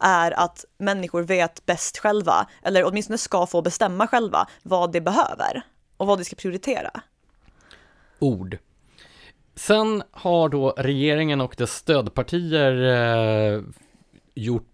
[0.00, 5.62] är att människor vet bäst själva, eller åtminstone ska få bestämma själva vad de behöver
[5.96, 6.90] och vad de ska prioritera.
[8.18, 8.58] Ord.
[9.54, 12.72] Sen har då regeringen och dess stödpartier
[13.54, 13.62] eh,
[14.34, 14.69] gjort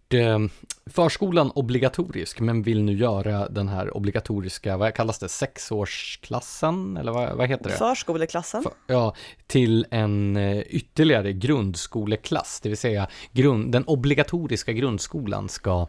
[0.86, 7.36] förskolan obligatorisk, men vill nu göra den här obligatoriska, vad kallas det, sexårsklassen, eller vad,
[7.36, 7.76] vad heter det?
[7.76, 8.62] Förskoleklassen.
[8.62, 9.14] För, ja,
[9.46, 15.88] till en eh, ytterligare grundskoleklass, det vill säga grund, den obligatoriska grundskolan ska,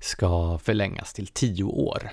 [0.00, 2.10] ska förlängas till tio år.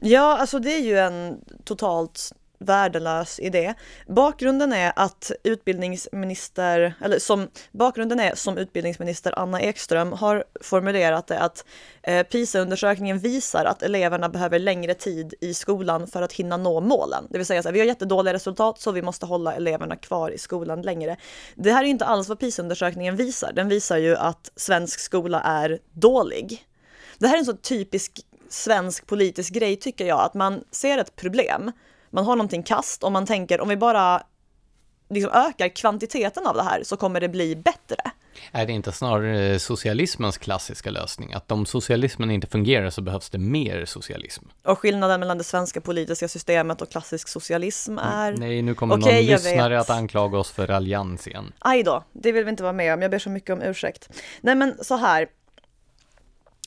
[0.00, 2.32] Ja, alltså det är ju en totalt
[2.64, 3.74] värdelös idé.
[4.06, 11.40] Bakgrunden är att utbildningsminister, eller som, bakgrunden är som utbildningsminister Anna Ekström har formulerat det
[11.40, 11.64] att
[12.02, 17.26] eh, PISA-undersökningen visar att eleverna behöver längre tid i skolan för att hinna nå målen.
[17.30, 20.38] Det vill säga att vi har jättedåliga resultat så vi måste hålla eleverna kvar i
[20.38, 21.16] skolan längre.
[21.54, 23.52] Det här är inte alls vad PISA-undersökningen visar.
[23.52, 26.66] Den visar ju att svensk skola är dålig.
[27.18, 31.16] Det här är en så typisk svensk politisk grej tycker jag, att man ser ett
[31.16, 31.72] problem
[32.14, 34.22] man har någonting kast och man tänker om vi bara
[35.10, 37.96] liksom ökar kvantiteten av det här så kommer det bli bättre.
[38.52, 41.32] Är det inte snarare socialismens klassiska lösning?
[41.32, 44.44] Att om socialismen inte fungerar så behövs det mer socialism?
[44.64, 48.04] Och skillnaden mellan det svenska politiska systemet och klassisk socialism mm.
[48.04, 48.32] är?
[48.32, 51.52] Nej, nu kommer okay, någon lyssnare att anklaga oss för allians igen.
[51.58, 53.02] Aj då, det vill vi inte vara med om.
[53.02, 54.08] Jag ber så mycket om ursäkt.
[54.40, 55.26] Nej, men så här.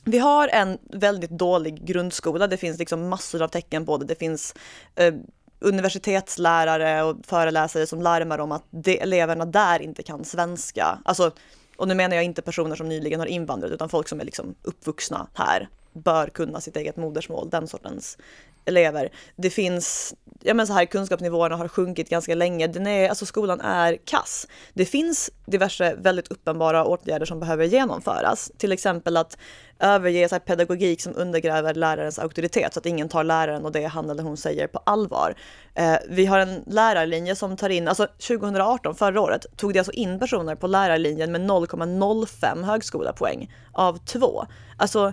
[0.04, 2.46] Vi har en väldigt dålig grundskola.
[2.46, 4.04] Det finns liksom massor av tecken på det.
[4.04, 4.54] Det finns
[4.94, 5.14] eh,
[5.60, 10.98] universitetslärare och föreläsare som larmar om att de, eleverna där inte kan svenska.
[11.04, 11.30] Alltså,
[11.76, 14.54] och nu menar jag inte personer som nyligen har invandrat utan folk som är liksom
[14.62, 18.18] uppvuxna här bör kunna sitt eget modersmål, den sortens
[18.68, 19.08] elever.
[19.36, 22.66] Det finns, ja men så här kunskapsnivåerna har sjunkit ganska länge.
[22.66, 24.46] Den är, alltså skolan är kass.
[24.74, 28.52] Det finns diverse väldigt uppenbara åtgärder som behöver genomföras.
[28.58, 29.38] Till exempel att
[29.80, 33.84] överge så här, pedagogik som undergräver lärarens auktoritet så att ingen tar läraren och det
[33.84, 35.34] han eller hon säger på allvar.
[35.74, 39.92] Eh, vi har en lärarlinje som tar in, alltså 2018, förra året, tog det alltså
[39.92, 44.46] in personer på lärarlinjen med 0,05 högskolepoäng av två.
[44.76, 45.12] Alltså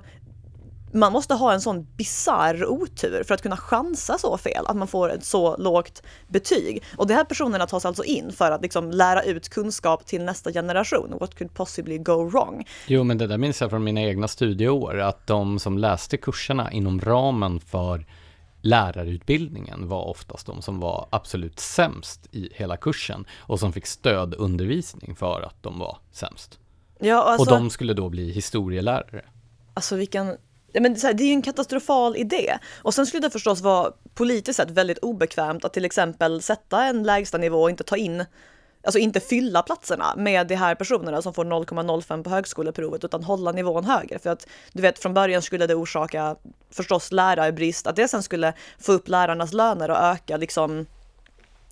[0.95, 4.87] man måste ha en sån bizarr otur för att kunna chansa så fel, att man
[4.87, 6.83] får ett så lågt betyg.
[6.97, 10.51] Och de här personerna tas alltså in för att liksom lära ut kunskap till nästa
[10.51, 11.17] generation.
[11.19, 12.65] What could possibly go wrong?
[12.87, 16.71] Jo, men det där minns jag från mina egna studieår, att de som läste kurserna
[16.71, 18.05] inom ramen för
[18.61, 25.15] lärarutbildningen var oftast de som var absolut sämst i hela kursen och som fick stödundervisning
[25.15, 26.59] för att de var sämst.
[26.99, 29.25] Ja, alltså, och de skulle då bli historielärare.
[29.73, 30.37] Alltså vilken
[30.81, 32.57] men det är ju en katastrofal idé.
[32.81, 37.03] Och sen skulle det förstås vara politiskt sett väldigt obekvämt att till exempel sätta en
[37.03, 38.25] lägsta nivå och inte ta in
[38.85, 43.51] alltså inte fylla platserna med de här personerna som får 0,05 på högskoleprovet utan hålla
[43.51, 44.19] nivån högre.
[44.19, 46.35] För att du vet från början skulle det orsaka
[46.71, 50.85] förstås lärarbrist, att det sen skulle få upp lärarnas löner och öka liksom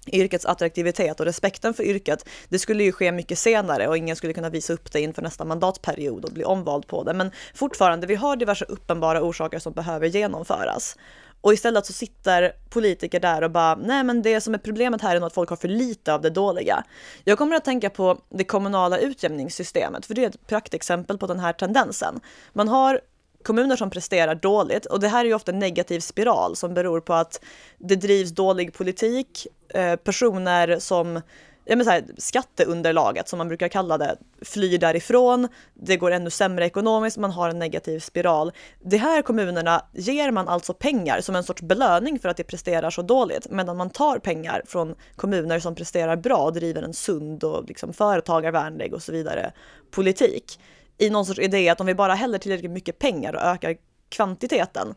[0.08, 4.34] yrkets attraktivitet och respekten för yrket, det skulle ju ske mycket senare och ingen skulle
[4.34, 7.14] kunna visa upp det inför nästa mandatperiod och bli omvald på det.
[7.14, 10.98] Men fortfarande, vi har diverse uppenbara orsaker som behöver genomföras.
[11.42, 15.16] Och istället så sitter politiker där och bara, nej men det som är problemet här
[15.16, 16.84] är nog att folk har för lite av det dåliga.
[17.24, 21.40] Jag kommer att tänka på det kommunala utjämningssystemet, för det är ett praktexempel på den
[21.40, 22.20] här tendensen.
[22.54, 23.02] Man har
[23.44, 27.02] kommuner som presterar dåligt och det här är ju ofta en negativ spiral som beror
[27.02, 27.44] på att
[27.78, 31.22] det drivs dålig politik, eh, personer som
[31.66, 35.48] ja, men så här, skatteunderlaget som man brukar kalla det flyr därifrån.
[35.74, 38.52] Det går ännu sämre ekonomiskt, man har en negativ spiral.
[38.82, 42.90] De här kommunerna ger man alltså pengar som en sorts belöning för att det presterar
[42.90, 47.44] så dåligt, medan man tar pengar från kommuner som presterar bra och driver en sund
[47.44, 49.52] och liksom företagarvänlig och så vidare
[49.92, 50.60] politik.
[51.04, 53.76] I någon sorts idé att om vi bara häller tillräckligt mycket pengar och ökar
[54.10, 54.96] kvantiteten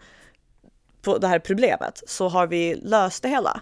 [1.03, 3.61] på det här problemet så har vi löst det hela.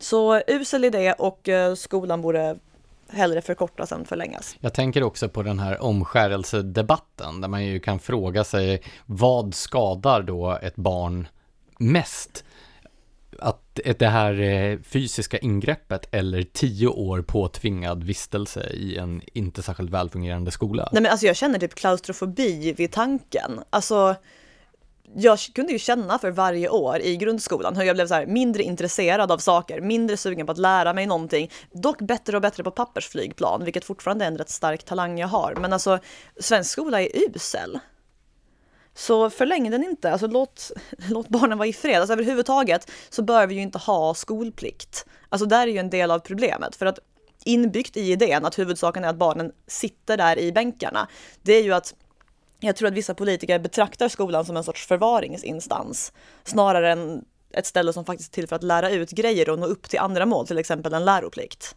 [0.00, 2.58] Så usel idé och eh, skolan borde
[3.08, 4.56] hellre förkortas än förlängas.
[4.60, 10.22] Jag tänker också på den här omskärelsedebatten där man ju kan fråga sig vad skadar
[10.22, 11.28] då ett barn
[11.78, 12.44] mest?
[13.38, 13.65] Att
[13.98, 20.50] det här eh, fysiska ingreppet eller tio år påtvingad vistelse i en inte särskilt välfungerande
[20.50, 20.88] skola?
[20.92, 23.60] Nej men alltså jag känner typ klaustrofobi vid tanken.
[23.70, 24.16] Alltså
[25.14, 28.62] jag kunde ju känna för varje år i grundskolan hur jag blev så här mindre
[28.62, 31.50] intresserad av saker, mindre sugen på att lära mig någonting.
[31.72, 35.54] Dock bättre och bättre på pappersflygplan, vilket fortfarande är en rätt stark talang jag har.
[35.60, 35.98] Men alltså,
[36.40, 37.78] svensk skola är usel.
[38.96, 40.70] Så förläng den inte, alltså låt,
[41.10, 42.00] låt barnen vara i fred.
[42.00, 45.06] Alltså överhuvudtaget så bör vi ju inte ha skolplikt.
[45.28, 46.98] Alltså där är ju en del av problemet, för att
[47.44, 51.08] inbyggt i idén att huvudsaken är att barnen sitter där i bänkarna,
[51.42, 51.94] det är ju att
[52.60, 56.12] jag tror att vissa politiker betraktar skolan som en sorts förvaringsinstans
[56.44, 59.66] snarare än ett ställe som faktiskt är till för att lära ut grejer och nå
[59.66, 61.76] upp till andra mål, till exempel en läroplikt.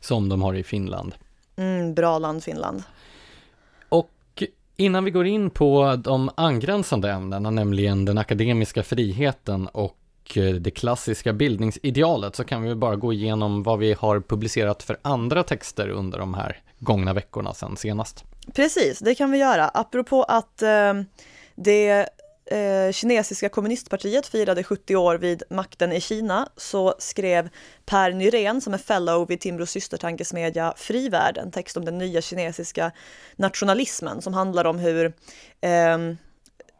[0.00, 1.14] Som de har i Finland.
[1.56, 2.82] Mm, bra land Finland.
[4.80, 9.96] Innan vi går in på de angränsande ämnena, nämligen den akademiska friheten och
[10.36, 14.96] eh, det klassiska bildningsidealet så kan vi bara gå igenom vad vi har publicerat för
[15.02, 18.24] andra texter under de här gångna veckorna sen senast.
[18.54, 19.68] Precis, det kan vi göra.
[19.68, 20.94] Apropå att eh,
[21.54, 22.08] det
[22.50, 27.48] eh, kinesiska kommunistpartiet firade 70 år vid makten i Kina så skrev
[27.86, 32.92] Per Nyrén som är fellow vid Timbros systertankesmedja Frivärd en text om den nya kinesiska
[33.36, 35.06] nationalismen som handlar om hur
[35.60, 35.98] eh,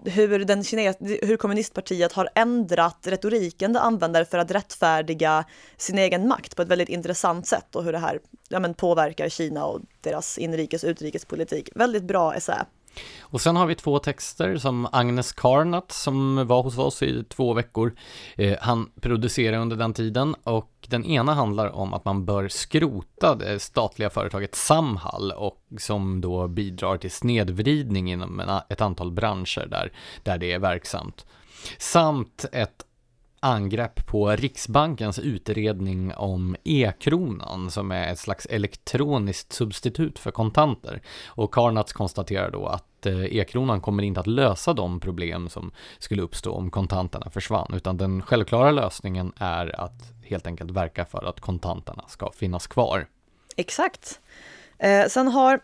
[0.04, 5.44] hur, den kines hur kommunistpartiet har ändrat retoriken det använder för att rättfärdiga
[5.76, 9.28] sin egen makt på ett väldigt intressant sätt och hur det här ja, men påverkar
[9.28, 11.68] Kina och deras inrikes och utrikespolitik.
[11.74, 12.66] Väldigt bra essä.
[13.20, 17.52] Och sen har vi två texter som Agnes Karnat som var hos oss i två
[17.52, 17.94] veckor.
[18.36, 23.34] Eh, han producerade under den tiden och den ena handlar om att man bör skrota
[23.34, 29.92] det statliga företaget Samhall och som då bidrar till snedvridning inom ett antal branscher där,
[30.22, 31.26] där det är verksamt.
[31.78, 32.84] Samt ett
[33.40, 41.02] angrepp på Riksbankens utredning om e-kronan som är ett slags elektroniskt substitut för kontanter.
[41.26, 46.22] Och Karnats konstaterar då att eh, e-kronan kommer inte att lösa de problem som skulle
[46.22, 51.40] uppstå om kontanterna försvann, utan den självklara lösningen är att helt enkelt verka för att
[51.40, 53.06] kontanterna ska finnas kvar.
[53.56, 54.20] Exakt.
[54.78, 55.60] Eh, sen har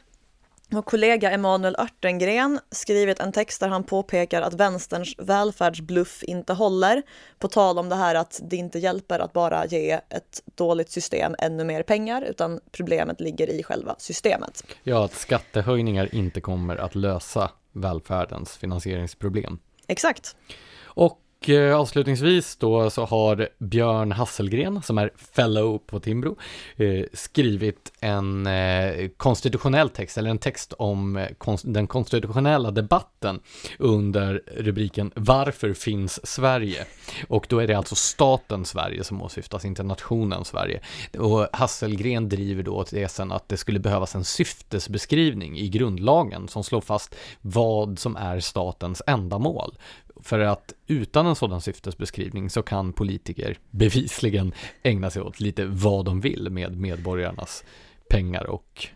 [0.69, 7.03] vår kollega Emanuel Örtengren skrivit en text där han påpekar att vänsterns välfärdsbluff inte håller.
[7.39, 11.35] På tal om det här att det inte hjälper att bara ge ett dåligt system
[11.39, 14.65] ännu mer pengar, utan problemet ligger i själva systemet.
[14.83, 19.59] Ja, att skattehöjningar inte kommer att lösa välfärdens finansieringsproblem.
[19.87, 20.37] Exakt.
[20.85, 26.37] Och och eh, avslutningsvis då så har Björn Hasselgren, som är fellow på Timbro,
[26.77, 33.41] eh, skrivit en eh, konstitutionell text, eller en text om eh, den konstitutionella debatten
[33.79, 36.85] under rubriken Varför finns Sverige?
[37.29, 40.81] Och då är det alltså staten Sverige som åsyftas, inte nationen Sverige.
[41.19, 46.81] Och Hasselgren driver då tesen att det skulle behövas en syftesbeskrivning i grundlagen som slår
[46.81, 49.75] fast vad som är statens ändamål.
[50.23, 54.53] För att utan en sådan syftesbeskrivning så kan politiker bevisligen
[54.83, 57.65] ägna sig åt lite vad de vill med medborgarnas
[58.09, 58.89] pengar och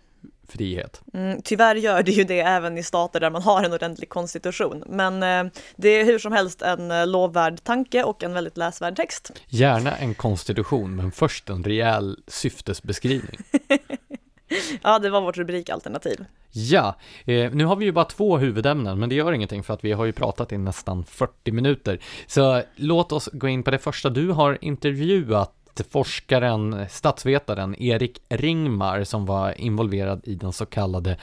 [0.50, 1.02] frihet.
[1.14, 4.84] Mm, tyvärr gör det ju det även i stater där man har en ordentlig konstitution.
[4.86, 8.96] Men eh, det är hur som helst en eh, lovvärd tanke och en väldigt läsvärd
[8.96, 9.32] text.
[9.48, 13.38] Gärna en konstitution, men först en rejäl syftesbeskrivning.
[14.82, 16.24] ja, det var vårt rubrikalternativ.
[16.52, 19.84] Ja, eh, nu har vi ju bara två huvudämnen, men det gör ingenting för att
[19.84, 22.00] vi har ju pratat i nästan 40 minuter.
[22.26, 24.10] Så låt oss gå in på det första.
[24.10, 25.54] Du har intervjuat
[25.90, 31.16] forskaren, statsvetaren Erik Ringmar som var involverad i den så kallade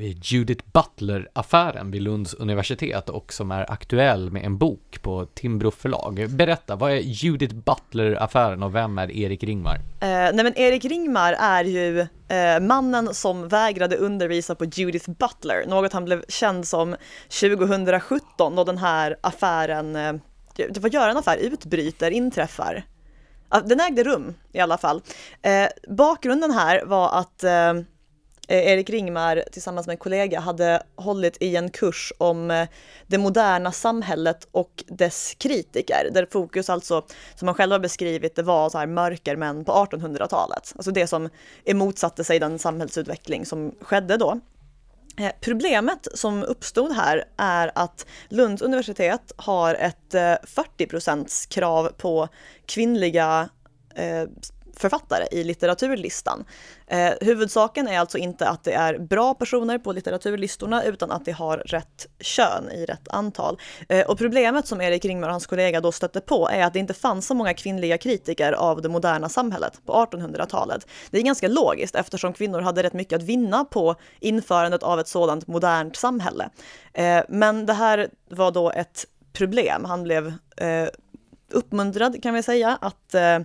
[0.00, 6.26] Judith Butler-affären vid Lunds universitet och som är aktuell med en bok på Timbro förlag.
[6.30, 9.74] Berätta, vad är Judith Butler-affären och vem är Erik Ringmar?
[9.74, 15.66] Eh, nej men Erik Ringmar är ju eh, mannen som vägrade undervisa på Judith Butler,
[15.66, 16.96] något han blev känd som
[17.40, 20.12] 2017 då den här affären, eh,
[20.80, 22.84] vad gör en affär, utbryter, inträffar.
[23.64, 25.02] den ägde rum i alla fall.
[25.42, 27.74] Eh, bakgrunden här var att eh,
[28.52, 32.68] Eh, Erik Ringmar tillsammans med en kollega hade hållit i en kurs om eh,
[33.06, 38.42] det moderna samhället och dess kritiker, där fokus alltså, som han själv har beskrivit, det
[38.42, 40.72] var så här mörkermän på 1800-talet.
[40.76, 41.28] Alltså det som
[41.64, 44.40] emotsatte sig den samhällsutveckling som skedde då.
[45.18, 52.28] Eh, problemet som uppstod här är att Lunds universitet har ett 40 krav på
[52.66, 53.48] kvinnliga
[53.94, 54.24] eh,
[54.82, 56.44] författare i litteraturlistan.
[56.86, 61.32] Eh, huvudsaken är alltså inte att det är bra personer på litteraturlistorna utan att de
[61.32, 63.58] har rätt kön i rätt antal.
[63.88, 66.78] Eh, och problemet som Erik Ringmar och hans kollega då stötte på är att det
[66.78, 70.86] inte fanns så många kvinnliga kritiker av det moderna samhället på 1800-talet.
[71.10, 75.08] Det är ganska logiskt eftersom kvinnor hade rätt mycket att vinna på införandet av ett
[75.08, 76.50] sådant modernt samhälle.
[76.92, 79.84] Eh, men det här var då ett problem.
[79.84, 80.88] Han blev eh,
[81.52, 83.38] uppmuntrad kan vi säga att eh,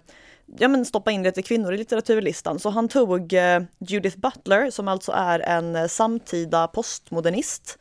[0.58, 2.60] ja, men stoppa in lite kvinnor i litteraturlistan.
[2.60, 7.78] Så han tog eh, Judith Butler, som alltså är en eh, samtida postmodernist,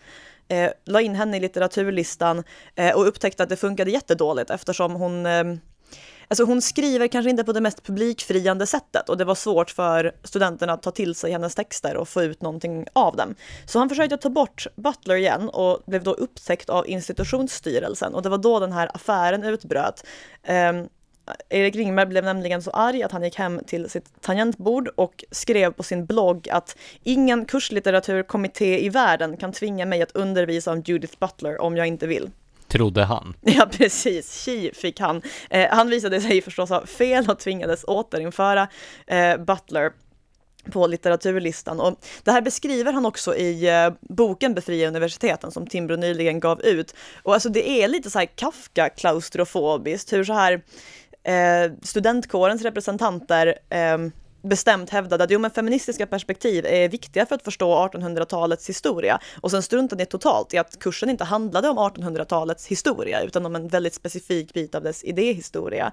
[0.48, 2.44] eh, la in henne i litteraturlistan
[2.74, 5.44] eh, och upptäckte att det funkade jättedåligt eftersom hon eh,
[6.28, 10.12] Alltså hon skriver kanske inte på det mest publikfriande sättet och det var svårt för
[10.22, 13.34] studenterna att ta till sig hennes texter och få ut någonting av dem.
[13.66, 18.28] Så han försökte ta bort Butler igen och blev då upptäckt av institutionsstyrelsen och det
[18.28, 20.06] var då den här affären utbröt.
[20.42, 20.88] Ehm,
[21.48, 25.72] Erik Ringberg blev nämligen så arg att han gick hem till sitt tangentbord och skrev
[25.72, 31.18] på sin blogg att ingen kurslitteraturkommitté i världen kan tvinga mig att undervisa om Judith
[31.18, 32.30] Butler om jag inte vill.
[32.68, 33.34] Trodde han.
[33.42, 34.44] Ja, precis.
[34.44, 35.22] Tji fick han.
[35.50, 38.68] Eh, han visade sig förstås ha fel och tvingades återinföra
[39.06, 39.90] eh, Butler
[40.70, 41.80] på litteraturlistan.
[41.80, 46.62] Och det här beskriver han också i eh, boken Befria universiteten som Timbro nyligen gav
[46.62, 46.94] ut.
[47.22, 50.62] Och alltså det är lite så här Kafka-klaustrofobiskt, hur så här
[51.26, 53.98] eh, studentkårens representanter eh,
[54.48, 59.20] bestämt hävdade att jo, men feministiska perspektiv är viktiga för att förstå 1800-talets historia.
[59.40, 63.56] Och sen struntade ni totalt i att kursen inte handlade om 1800-talets historia, utan om
[63.56, 65.92] en väldigt specifik bit av dess idéhistoria.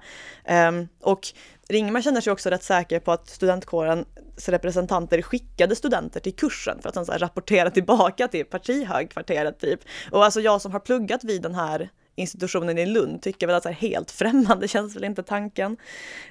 [0.68, 1.28] Um, och
[1.68, 4.06] Ringmar känner sig också rätt säker på att studentkårens
[4.46, 9.80] representanter skickade studenter till kursen för att sen så rapportera tillbaka till partihögkvarteret typ.
[10.10, 13.62] Och alltså jag som har pluggat vid den här institutionen i Lund tycker väl att
[13.62, 15.76] det är helt främmande känns väl inte tanken.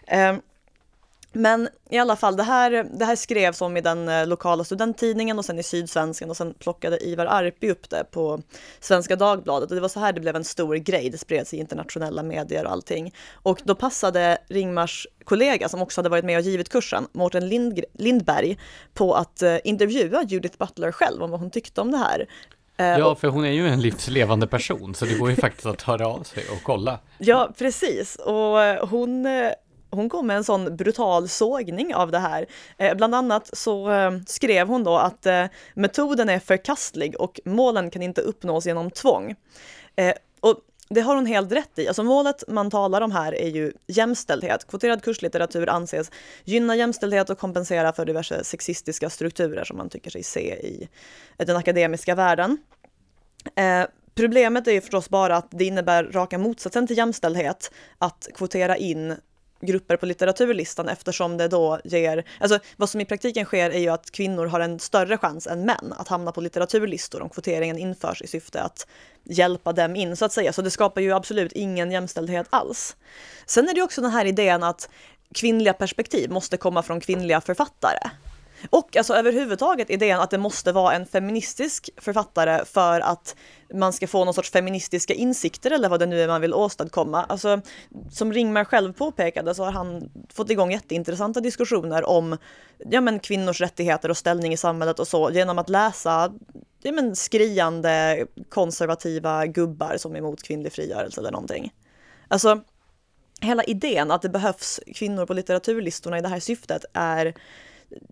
[0.08, 0.42] Ehm,
[1.36, 5.40] men i alla fall, det här, det här skrevs om i den eh, lokala studenttidningen
[5.40, 8.42] och sen i Sydsvenskan och sen plockade Ivar Arpi upp det på
[8.80, 11.58] Svenska Dagbladet och det var så här det blev en stor grej, det spreds i
[11.58, 13.14] internationella medier och allting.
[13.34, 17.50] Och då passade Ringmars kollega som också hade varit med och givit kursen, Mårten
[17.94, 18.58] Lindberg,
[18.94, 22.28] på att eh, intervjua Judith Butler själv om vad hon tyckte om det här.
[22.80, 25.82] Uh, ja, för hon är ju en livslevande person, så det går ju faktiskt att
[25.82, 27.00] höra av sig och kolla.
[27.18, 28.16] Ja, precis.
[28.16, 29.28] Och hon
[29.96, 32.46] hon kom med en sån brutal sågning av det här.
[32.78, 37.90] Eh, bland annat så eh, skrev hon då att eh, metoden är förkastlig och målen
[37.90, 39.36] kan inte uppnås genom tvång.
[40.90, 41.88] Det har hon helt rätt i.
[41.88, 44.68] Alltså målet man talar om här är ju jämställdhet.
[44.68, 46.12] Kvoterad kurslitteratur anses
[46.44, 50.90] gynna jämställdhet och kompensera för diverse sexistiska strukturer som man tycker sig se i
[51.38, 52.58] den akademiska världen.
[53.56, 58.78] Eh, Problemet är ju förstås bara att det innebär raka motsatsen till jämställdhet att kvotera
[58.78, 59.16] in
[59.66, 63.90] grupper på litteraturlistan eftersom det då ger, alltså vad som i praktiken sker är ju
[63.90, 68.22] att kvinnor har en större chans än män att hamna på litteraturlistor om kvoteringen införs
[68.22, 68.88] i syfte att
[69.24, 70.54] hjälpa dem in så att säga.
[70.54, 72.96] Så det skapar ju absolut ingen jämställdhet alls.
[73.46, 74.90] Sen är det också den här idén att
[75.36, 78.10] kvinnliga perspektiv måste komma från kvinnliga författare.
[78.70, 83.36] Och alltså överhuvudtaget idén att det måste vara en feministisk författare för att
[83.74, 87.24] man ska få någon sorts feministiska insikter eller vad det nu är man vill åstadkomma.
[87.24, 87.62] Alltså,
[88.12, 92.38] som Ringmar själv påpekade så har han fått igång jätteintressanta diskussioner om
[92.78, 96.34] ja, men, kvinnors rättigheter och ställning i samhället och så genom att läsa
[96.82, 101.74] ja, men, skriande konservativa gubbar som är emot kvinnlig frigörelse eller någonting.
[102.28, 102.62] Alltså,
[103.42, 107.34] hela idén att det behövs kvinnor på litteraturlistorna i det här syftet är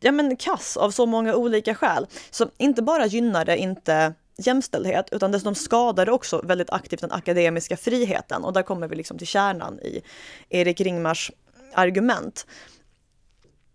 [0.02, 2.08] ja, men kass av så många olika skäl.
[2.32, 7.12] Så inte bara gynnar det inte jämställdhet, utan dessutom skadar det också väldigt aktivt den
[7.12, 8.44] akademiska friheten.
[8.44, 10.02] Och där kommer vi liksom till kärnan i
[10.50, 11.32] Erik Ringmars
[11.74, 12.46] argument.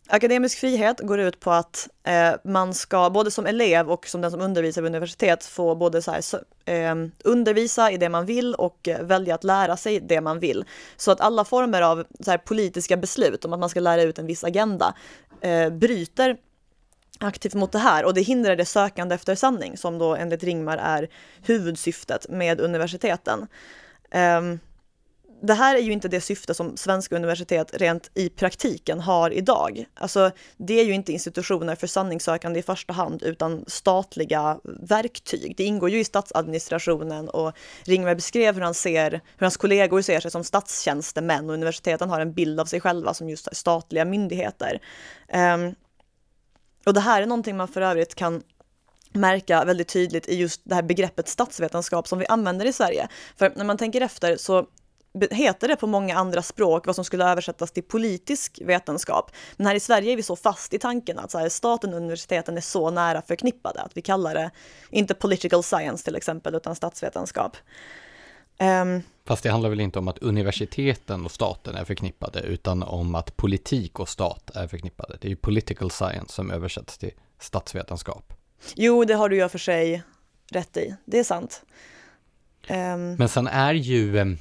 [0.09, 4.31] Akademisk frihet går ut på att eh, man ska, både som elev och som den
[4.31, 6.95] som undervisar vid universitet, få både så här, så, eh,
[7.25, 10.65] undervisa i det man vill och välja att lära sig det man vill.
[10.97, 14.19] Så att alla former av så här, politiska beslut om att man ska lära ut
[14.19, 14.95] en viss agenda
[15.41, 16.37] eh, bryter
[17.21, 20.77] aktivt mot det här och det hindrar det sökande efter sanning som då enligt Ringmar
[20.77, 21.09] är
[21.43, 23.47] huvudsyftet med universiteten.
[24.15, 24.61] Um,
[25.41, 29.85] det här är ju inte det syfte som svenska universitet rent i praktiken har idag.
[29.95, 35.55] Alltså, det är ju inte institutioner för sanningssökande i första hand, utan statliga verktyg.
[35.57, 37.53] Det ingår ju i statsadministrationen och
[37.85, 42.21] Ringberg beskrev hur han ser, hur hans kollegor ser sig som statstjänstemän och universiteten har
[42.21, 44.81] en bild av sig själva som just statliga myndigheter.
[45.35, 45.75] Um,
[46.87, 48.43] och det här är någonting man för övrigt kan
[49.13, 53.09] märka väldigt tydligt i just det här begreppet statsvetenskap som vi använder i Sverige.
[53.37, 54.67] För när man tänker efter så
[55.31, 59.31] heter det på många andra språk vad som skulle översättas till politisk vetenskap.
[59.57, 61.97] Men här i Sverige är vi så fast i tanken att så här, staten och
[61.97, 64.51] universiteten är så nära förknippade att vi kallar det,
[64.91, 67.57] inte political science till exempel, utan statsvetenskap.
[68.61, 73.15] Um, Fast det handlar väl inte om att universiteten och staten är förknippade, utan om
[73.15, 75.19] att politik och stat är förknippade.
[75.21, 78.33] Det är ju political science som översätts till statsvetenskap.
[78.75, 80.03] Jo, det har du ju för sig
[80.51, 80.97] rätt i.
[81.05, 81.63] Det är sant.
[82.69, 84.39] Um, Men sen är ju um,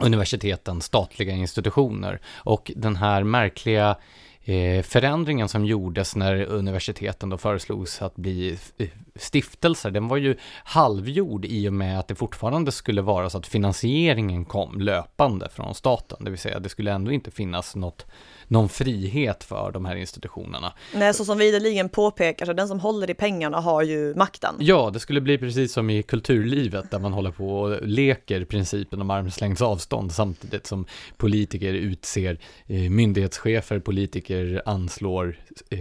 [0.00, 2.20] universiteten statliga institutioner.
[2.34, 3.96] Och den här märkliga
[4.44, 10.36] eh, förändringen som gjordes när universiteten då föreslogs att bli eh, stiftelser, den var ju
[10.64, 15.74] halvgjord i och med att det fortfarande skulle vara så att finansieringen kom löpande från
[15.74, 18.06] staten, det vill säga det skulle ändå inte finnas något
[18.50, 20.72] någon frihet för de här institutionerna.
[20.94, 24.54] Nej, så som vi ideligen påpekar, så den som håller i pengarna har ju makten.
[24.58, 29.00] Ja, det skulle bli precis som i kulturlivet där man håller på och leker principen
[29.00, 30.86] om armslängds avstånd samtidigt som
[31.16, 35.38] politiker utser eh, myndighetschefer, politiker anslår
[35.70, 35.78] eh,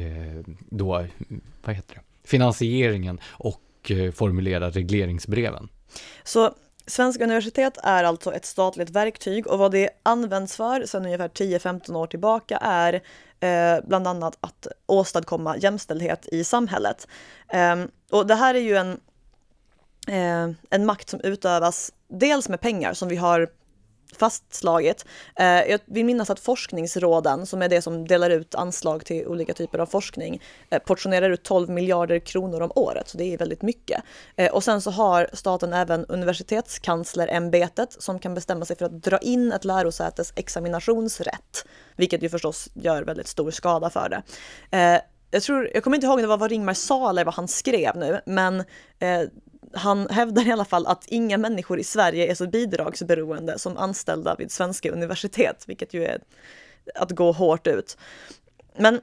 [0.69, 1.05] då,
[1.63, 5.69] vad heter det, finansieringen och eh, formulerar regleringsbreven.
[6.23, 6.53] Så
[6.89, 11.95] Svenska universitet är alltså ett statligt verktyg och vad det används för sedan ungefär 10-15
[11.95, 12.93] år tillbaka är
[13.39, 17.07] eh, bland annat att åstadkomma jämställdhet i samhället.
[17.47, 17.75] Eh,
[18.11, 18.99] och det här är ju en,
[20.07, 23.49] eh, en makt som utövas dels med pengar som vi har
[24.17, 25.05] fastslaget.
[25.35, 29.53] Eh, jag vill minnas att forskningsråden, som är det som delar ut anslag till olika
[29.53, 33.61] typer av forskning, eh, portionerar ut 12 miljarder kronor om året, så det är väldigt
[33.61, 34.03] mycket.
[34.35, 39.17] Eh, och sen så har staten även universitetskanslerämbetet som kan bestämma sig för att dra
[39.17, 44.21] in ett lärosätes examinationsrätt, vilket ju förstås gör väldigt stor skada för det
[44.77, 45.01] eh,
[45.31, 47.47] jag, tror, jag kommer inte ihåg om det var vad Ringmar sa eller vad han
[47.47, 48.59] skrev nu, men
[48.99, 49.21] eh,
[49.73, 54.35] han hävdar i alla fall att inga människor i Sverige är så bidragsberoende som anställda
[54.35, 56.21] vid svenska universitet, vilket ju är
[56.95, 57.97] att gå hårt ut.
[58.77, 59.01] Men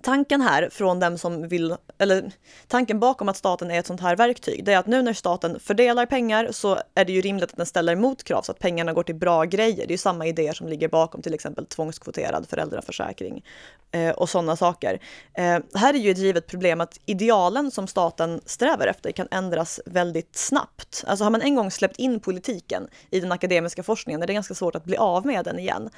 [0.00, 2.32] tanken här från dem som vill, eller
[2.68, 5.60] tanken bakom att staten är ett sånt här verktyg, det är att nu när staten
[5.60, 9.02] fördelar pengar så är det ju rimligt att den ställer motkrav så att pengarna går
[9.02, 9.76] till bra grejer.
[9.76, 13.44] Det är ju samma idéer som ligger bakom till exempel tvångskvoterad föräldraförsäkring
[13.90, 15.00] eh, och sådana saker.
[15.34, 19.80] Eh, här är ju ett givet problem att idealen som staten strävar efter kan ändras
[19.86, 21.04] väldigt snabbt.
[21.06, 24.54] Alltså har man en gång släppt in politiken i den akademiska forskningen är det ganska
[24.54, 25.90] svårt att bli av med den igen.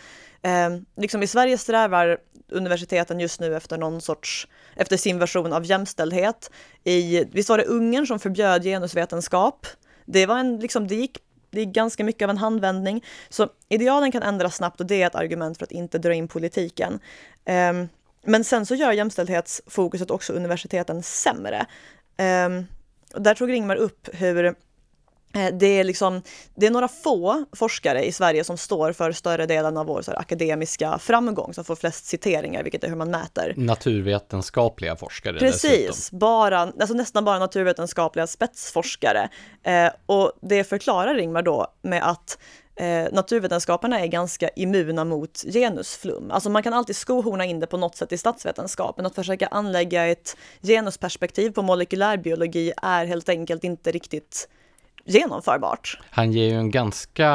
[0.43, 2.19] Eh, liksom i Sverige strävar
[2.49, 6.51] universiteten just nu efter någon sorts, efter sin version av jämställdhet.
[6.85, 9.67] I, visst var det Ungern som förbjöd genusvetenskap?
[10.05, 11.19] Det var en, liksom, det gick
[11.55, 13.05] det är ganska mycket av en handvändning.
[13.29, 16.29] Så idealen kan ändras snabbt och det är ett argument för att inte dra in
[16.29, 17.01] politiken.
[17.73, 17.89] Um,
[18.27, 21.67] men sen så gör jämställdhetsfokuset också universiteten sämre.
[22.47, 22.67] Um,
[23.23, 24.55] där tog Ringmar upp hur
[25.53, 26.23] det är, liksom,
[26.55, 30.19] det är några få forskare i Sverige som står för större delen av vår här,
[30.19, 33.55] akademiska framgång, som får flest citeringar, vilket är hur man mäter.
[33.57, 36.19] Naturvetenskapliga forskare Precis, dessutom.
[36.19, 39.29] bara, alltså nästan bara naturvetenskapliga spetsforskare.
[39.63, 42.39] Eh, och det förklarar Ringmar då med att
[42.77, 46.31] eh, naturvetenskaperna är ganska immuna mot genusflum.
[46.31, 49.07] Alltså man kan alltid skohorna in det på något sätt i statsvetenskapen.
[49.07, 54.49] Att försöka anlägga ett genusperspektiv på molekylärbiologi är helt enkelt inte riktigt
[55.05, 55.99] genomförbart.
[56.11, 57.31] Han ger ju en ganska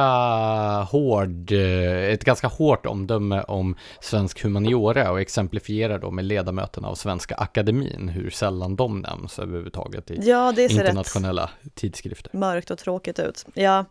[0.92, 6.96] hård, eh, ett ganska hårt omdöme om svensk humaniora och exemplifierar då med ledamöterna av
[6.96, 12.38] Svenska Akademin, hur sällan de nämns överhuvudtaget i ja, det ser internationella tidskrifter.
[12.38, 13.46] Mörkt och tråkigt ut.
[13.54, 13.86] Ja.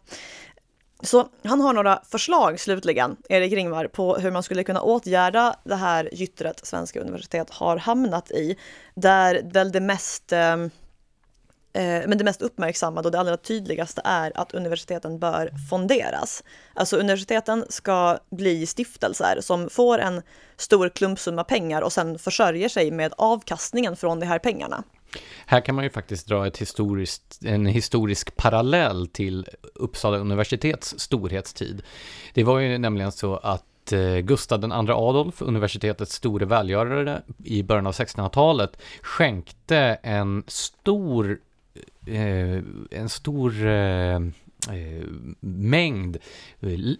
[1.02, 5.76] Så han har några förslag slutligen, Erik Ringvar, på hur man skulle kunna åtgärda det
[5.76, 8.56] här gyttret svenska universitet har hamnat i,
[8.94, 10.56] där väl det mest Eh,
[11.78, 16.44] Eh, men det mest uppmärksammade och det allra tydligaste är att universiteten bör fonderas.
[16.74, 20.22] Alltså universiteten ska bli stiftelser som får en
[20.56, 24.84] stor klumpsumma pengar och sen försörjer sig med avkastningen från de här pengarna.
[25.46, 31.82] Här kan man ju faktiskt dra ett historiskt, en historisk parallell till Uppsala universitets storhetstid.
[32.34, 37.86] Det var ju nämligen så att eh, Gustav II Adolf, universitetets store välgörare i början
[37.86, 41.38] av 1600-talet, skänkte en stor
[42.08, 44.20] Eh, en stor eh, eh,
[45.40, 46.18] mängd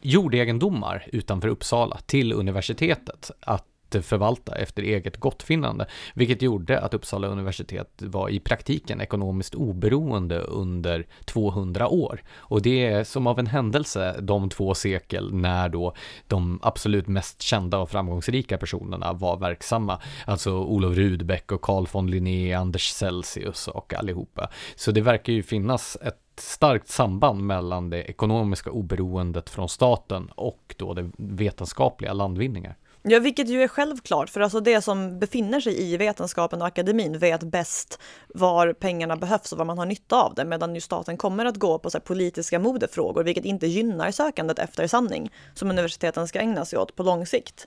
[0.03, 3.31] jordegendomar utanför Uppsala till universitetet.
[3.41, 3.65] Att
[3.95, 11.07] förvalta efter eget gottfinnande, vilket gjorde att Uppsala universitet var i praktiken ekonomiskt oberoende under
[11.25, 12.23] 200 år.
[12.37, 15.95] Och det är som av en händelse de två sekel när då
[16.27, 22.11] de absolut mest kända och framgångsrika personerna var verksamma, alltså Olof Rudbeck och Carl von
[22.11, 24.51] Linné, Anders Celsius och allihopa.
[24.77, 30.75] Så det verkar ju finnas ett starkt samband mellan det ekonomiska oberoendet från staten och
[30.79, 32.77] då det vetenskapliga landvinningar.
[33.03, 37.19] Ja, vilket ju är självklart, för alltså det som befinner sig i vetenskapen och akademin
[37.19, 41.17] vet bäst var pengarna behövs och vad man har nytta av det, medan ju staten
[41.17, 46.29] kommer att gå på så politiska modefrågor, vilket inte gynnar sökandet efter sanning, som universiteten
[46.29, 47.67] ska ägna sig åt på lång sikt.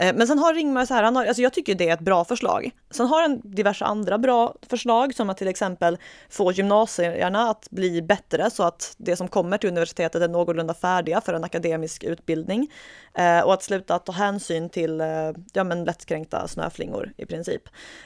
[0.00, 2.00] Eh, men sen har Ringmar så här, han har, alltså jag tycker det är ett
[2.00, 2.70] bra förslag.
[2.90, 8.02] Sen har han diverse andra bra förslag som att till exempel få gymnasierna att bli
[8.02, 12.70] bättre så att det som kommer till universitetet är någorlunda färdiga för en akademisk utbildning.
[13.14, 15.06] Eh, och att sluta ta hänsyn till eh,
[15.52, 17.62] ja, men lättkränkta snöflingor i princip.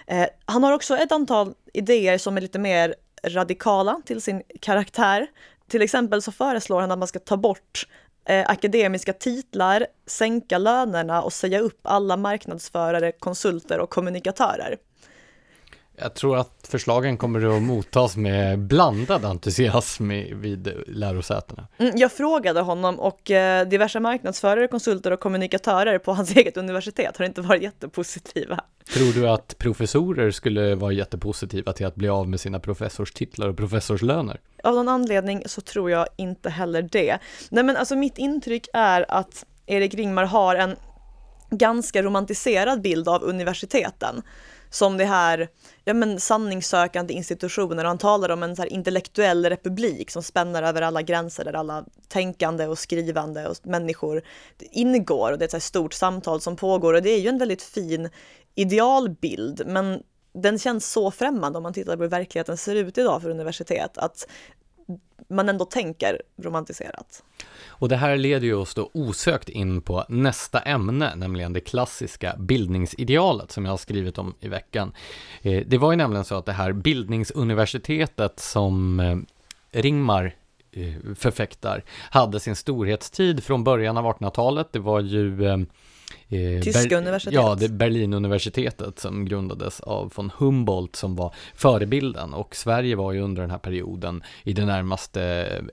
[0.07, 5.26] Eh, han har också ett antal idéer som är lite mer radikala till sin karaktär.
[5.68, 7.86] Till exempel så föreslår han att man ska ta bort
[8.24, 14.76] eh, akademiska titlar, sänka lönerna och säga upp alla marknadsförare, konsulter och kommunikatörer.
[16.03, 21.68] Jag tror att förslagen kommer att mottas med blandad entusiasm vid lärosätena.
[21.78, 27.16] Mm, jag frågade honom och eh, diverse marknadsförare, konsulter och kommunikatörer på hans eget universitet
[27.16, 28.61] har inte varit jättepositiva.
[28.94, 33.57] Tror du att professorer skulle vara jättepositiva till att bli av med sina professorstitlar och
[33.57, 34.40] professorslöner?
[34.62, 37.18] Av någon anledning så tror jag inte heller det.
[37.50, 40.76] Nej men alltså mitt intryck är att Erik Ringmar har en
[41.50, 44.22] ganska romantiserad bild av universiteten
[44.72, 45.48] som det här
[45.84, 47.84] ja, men sanningssökande institutioner.
[47.84, 52.66] Han talar om en så intellektuell republik som spänner över alla gränser där alla tänkande
[52.66, 54.22] och skrivande och människor
[54.58, 57.62] ingår och det är ett stort samtal som pågår och det är ju en väldigt
[57.62, 58.08] fin
[58.54, 60.02] idealbild men
[60.34, 63.98] den känns så främmande om man tittar på hur verkligheten ser ut idag för universitet
[63.98, 64.26] att
[65.28, 67.22] man ändå tänker romantiserat.
[67.83, 72.37] Och det här leder ju oss då osökt in på nästa ämne, nämligen det klassiska
[72.39, 74.93] bildningsidealet som jag har skrivit om i veckan.
[75.43, 79.16] Eh, det var ju nämligen så att det här bildningsuniversitetet som eh,
[79.80, 80.35] Ringmar
[80.72, 84.68] eh, förfäktar hade sin storhetstid från början av 1800-talet.
[84.72, 85.37] Det var ju
[86.62, 87.35] Tyska Ber universitet.
[87.35, 93.20] Ja, det Berlinuniversitetet som grundades av von Humboldt som var förebilden och Sverige var ju
[93.20, 95.22] under den här perioden i det närmaste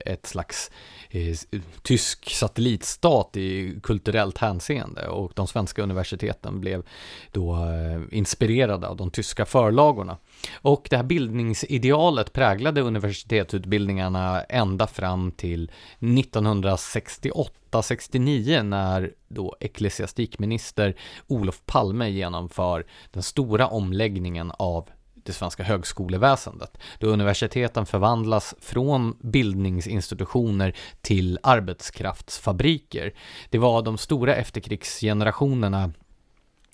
[0.06, 0.72] ett slags
[1.10, 1.36] eh,
[1.82, 6.84] tysk satellitstat i kulturellt hänseende och de svenska universiteten blev
[7.32, 10.18] då eh, inspirerade av de tyska förlagorna.
[10.62, 20.96] Och det här bildningsidealet präglade universitetsutbildningarna ända fram till 1968-69 när då ecklesiastikminister
[21.28, 24.90] Olof Palme genomför den stora omläggningen av
[25.24, 33.14] det svenska högskoleväsendet, då universiteten förvandlas från bildningsinstitutioner till arbetskraftsfabriker.
[33.50, 35.92] Det var de stora efterkrigsgenerationerna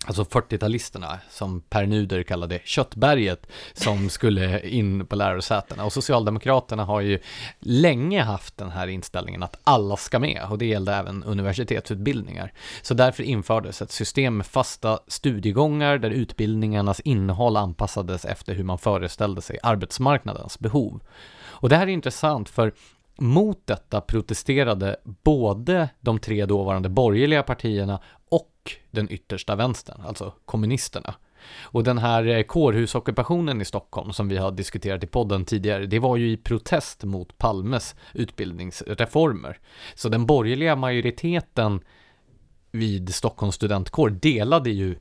[0.08, 5.86] alltså 40-talisterna, som Per Nuder kallade köttberget, som skulle in på lärosätena.
[5.86, 7.20] Och Socialdemokraterna har ju
[7.60, 12.54] länge haft den här inställningen att alla ska med, och det gällde även universitetsutbildningar.
[12.82, 18.78] Så därför infördes ett system med fasta studiegångar där utbildningarnas innehåll anpassades efter hur man
[18.78, 21.02] föreställde sig arbetsmarknadens behov.
[21.44, 22.74] Och det här är intressant för
[23.18, 28.00] mot detta protesterade både de tre dåvarande borgerliga partierna
[28.36, 31.16] och den yttersta vänstern, alltså kommunisterna.
[31.62, 36.00] Och den här eh, kårhusockupationen i Stockholm som vi har diskuterat i podden tidigare, det
[36.00, 39.60] var ju i protest mot Palmes utbildningsreformer.
[39.96, 41.80] Så den borgerliga majoriteten
[42.72, 44.96] vid Stockholms studentkår delade ju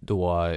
[0.00, 0.48] då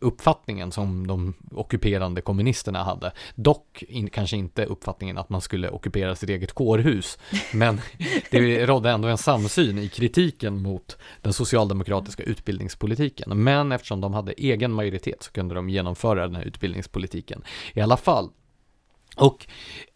[0.00, 3.12] uppfattningen som de ockuperande kommunisterna hade.
[3.34, 7.18] Dock in, kanske inte uppfattningen att man skulle ockupera sitt eget kårhus,
[7.52, 7.80] men
[8.30, 13.42] det rådde ändå en samsyn i kritiken mot den socialdemokratiska utbildningspolitiken.
[13.42, 17.42] Men eftersom de hade egen majoritet så kunde de genomföra den här utbildningspolitiken
[17.74, 18.30] i alla fall.
[19.16, 19.46] Och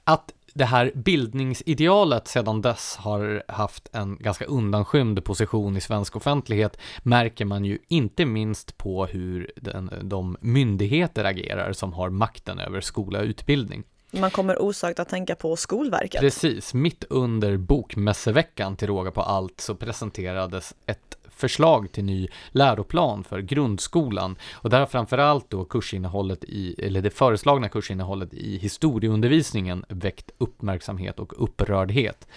[0.05, 6.79] att det här bildningsidealet sedan dess har haft en ganska undanskymd position i svensk offentlighet
[7.03, 12.81] märker man ju inte minst på hur den, de myndigheter agerar som har makten över
[12.81, 13.85] skola och utbildning.
[14.11, 16.21] Man kommer osökt att tänka på Skolverket.
[16.21, 23.25] Precis, mitt under bokmässeveckan till råga på allt så presenterades ett förslag till ny läroplan
[23.25, 29.85] för grundskolan och där har framförallt då kursinnehållet i, eller det föreslagna kursinnehållet i historieundervisningen
[29.89, 32.29] väckt uppmärksamhet och upprördhet.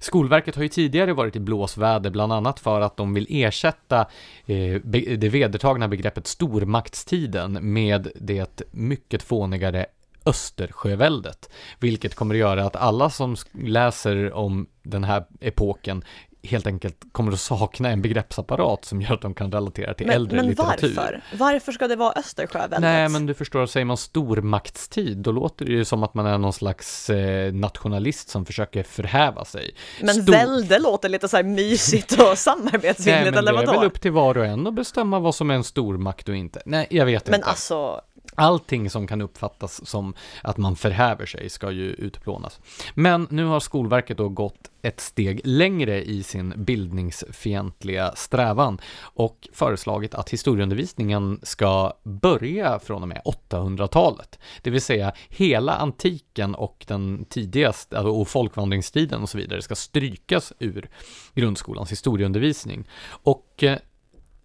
[0.00, 4.00] Skolverket har ju tidigare varit i blåsväder bland annat för att de vill ersätta
[4.46, 4.80] eh,
[5.16, 9.86] det vedertagna begreppet stormaktstiden med det mycket fånigare
[10.26, 16.04] Östersjöväldet, vilket kommer att göra att alla som läser om den här epoken
[16.42, 20.16] helt enkelt kommer att sakna en begreppsapparat som gör att de kan relatera till men,
[20.16, 20.94] äldre men litteratur.
[20.96, 21.22] varför?
[21.38, 22.80] Varför ska det vara Östersjöväldet?
[22.80, 26.38] Nej, men du förstår, säger man stormaktstid, då låter det ju som att man är
[26.38, 29.74] någon slags eh, nationalist som försöker förhäva sig.
[30.00, 30.32] Men Stor...
[30.32, 33.42] välde låter lite så här mysigt och samarbetsvilligt, eller vadå?
[33.42, 35.54] Nej, men det är väl upp till var och en att bestämma vad som är
[35.54, 36.62] en stormakt och inte.
[36.66, 37.46] Nej, jag vet men inte.
[37.46, 38.00] Men alltså,
[38.40, 42.60] Allting som kan uppfattas som att man förhäver sig ska ju utplånas.
[42.94, 50.14] Men nu har Skolverket då gått ett steg längre i sin bildningsfientliga strävan och föreslagit
[50.14, 54.38] att historieundervisningen ska börja från och med 800-talet.
[54.62, 59.74] Det vill säga hela antiken och den tidigaste, alltså, och folkvandringstiden och så vidare ska
[59.74, 60.88] strykas ur
[61.34, 62.88] grundskolans historieundervisning.
[63.22, 63.78] Och eh,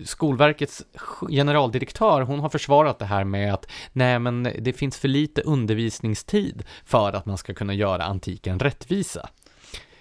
[0.03, 0.83] Skolverkets
[1.29, 6.63] generaldirektör, hon har försvarat det här med att nej men det finns för lite undervisningstid
[6.85, 9.29] för att man ska kunna göra antiken rättvisa.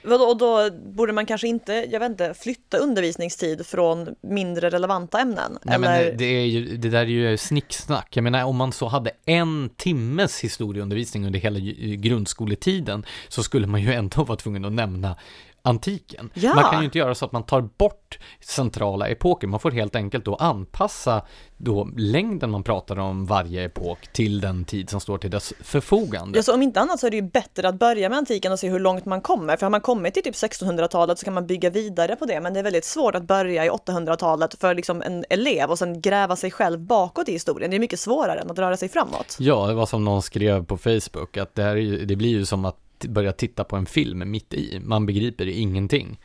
[0.05, 5.21] Vadå, och då borde man kanske inte, jag vet inte, flytta undervisningstid från mindre relevanta
[5.21, 5.59] ämnen?
[5.63, 6.05] Nej eller?
[6.09, 8.17] men det, är ju, det där är ju snicksnack.
[8.17, 11.59] Jag menar om man så hade en timmes historieundervisning under hela
[11.97, 15.17] grundskoletiden så skulle man ju ändå vara tvungen att nämna
[15.67, 16.31] antiken.
[16.35, 16.55] Ja.
[16.55, 19.97] Man kan ju inte göra så att man tar bort centrala epoker, man får helt
[19.97, 21.23] enkelt då anpassa
[21.57, 26.39] då längden man pratar om varje epok till den tid som står till dess förfogande.
[26.39, 28.59] Ja, så om inte annat så är det ju bättre att börja med antiken och
[28.59, 31.47] se hur långt man kommer, för har man kommit till typ 1600-talet så kan man
[31.47, 35.03] bygga vidare på det, men det är väldigt svårt att börja i 800-talet för liksom
[35.03, 37.71] en elev och sen gräva sig själv bakåt i historien.
[37.71, 39.37] Det är mycket svårare än att röra sig framåt.
[39.39, 42.65] Ja, det var som någon skrev på Facebook, att det, här, det blir ju som
[42.65, 44.81] att börja titta på en film mitt i.
[44.81, 46.19] Man begriper ingenting.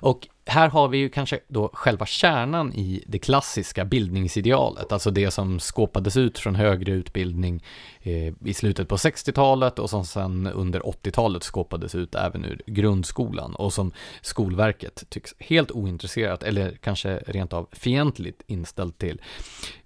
[0.00, 5.30] Och här har vi ju kanske då själva kärnan i det klassiska bildningsidealet, alltså det
[5.30, 7.64] som skåpades ut från högre utbildning
[8.00, 13.54] eh, i slutet på 60-talet och som sen under 80-talet skåpades ut även ur grundskolan
[13.54, 19.20] och som Skolverket tycks helt ointresserat eller kanske rent av fientligt inställt till.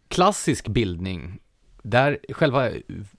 [0.09, 1.39] Klassisk bildning
[1.83, 2.71] där själva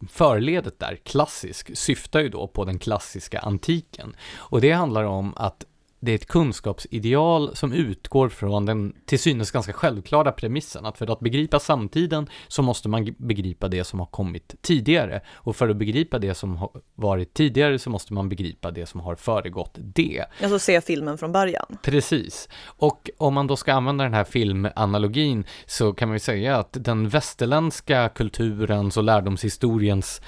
[0.10, 4.16] förledet där, klassisk, syftar ju då på den klassiska antiken.
[4.36, 5.66] Och det handlar om att
[6.04, 11.12] det är ett kunskapsideal som utgår från den till synes ganska självklara premissen att för
[11.12, 15.78] att begripa samtiden så måste man begripa det som har kommit tidigare och för att
[15.78, 20.26] begripa det som har varit tidigare så måste man begripa det som har föregått det.
[20.42, 21.66] Alltså se filmen från början.
[21.84, 22.50] Precis.
[22.66, 26.78] Och om man då ska använda den här filmanalogin så kan man ju säga att
[26.80, 30.22] den västerländska kulturens och lärdomshistoriens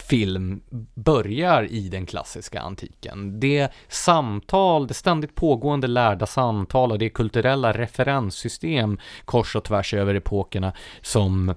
[0.00, 0.62] film
[0.94, 3.40] börjar i den klassiska antiken.
[3.40, 10.14] Det samtal, det ständigt pågående lärda samtal och det kulturella referenssystem kors och tvärs över
[10.14, 10.72] epokerna
[11.02, 11.54] som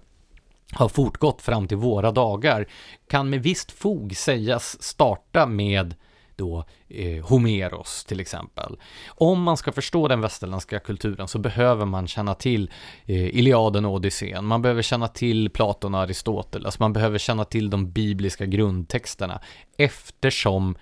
[0.74, 2.68] har fortgått fram till våra dagar
[3.08, 5.96] kan med visst fog sägas starta med
[6.36, 8.78] då eh, Homeros till exempel.
[9.08, 12.72] Om man ska förstå den västerländska kulturen så behöver man känna till
[13.06, 17.70] eh, Iliaden och Odysseen, man behöver känna till Platon och Aristoteles, man behöver känna till
[17.70, 19.42] de bibliska grundtexterna
[19.78, 20.76] eftersom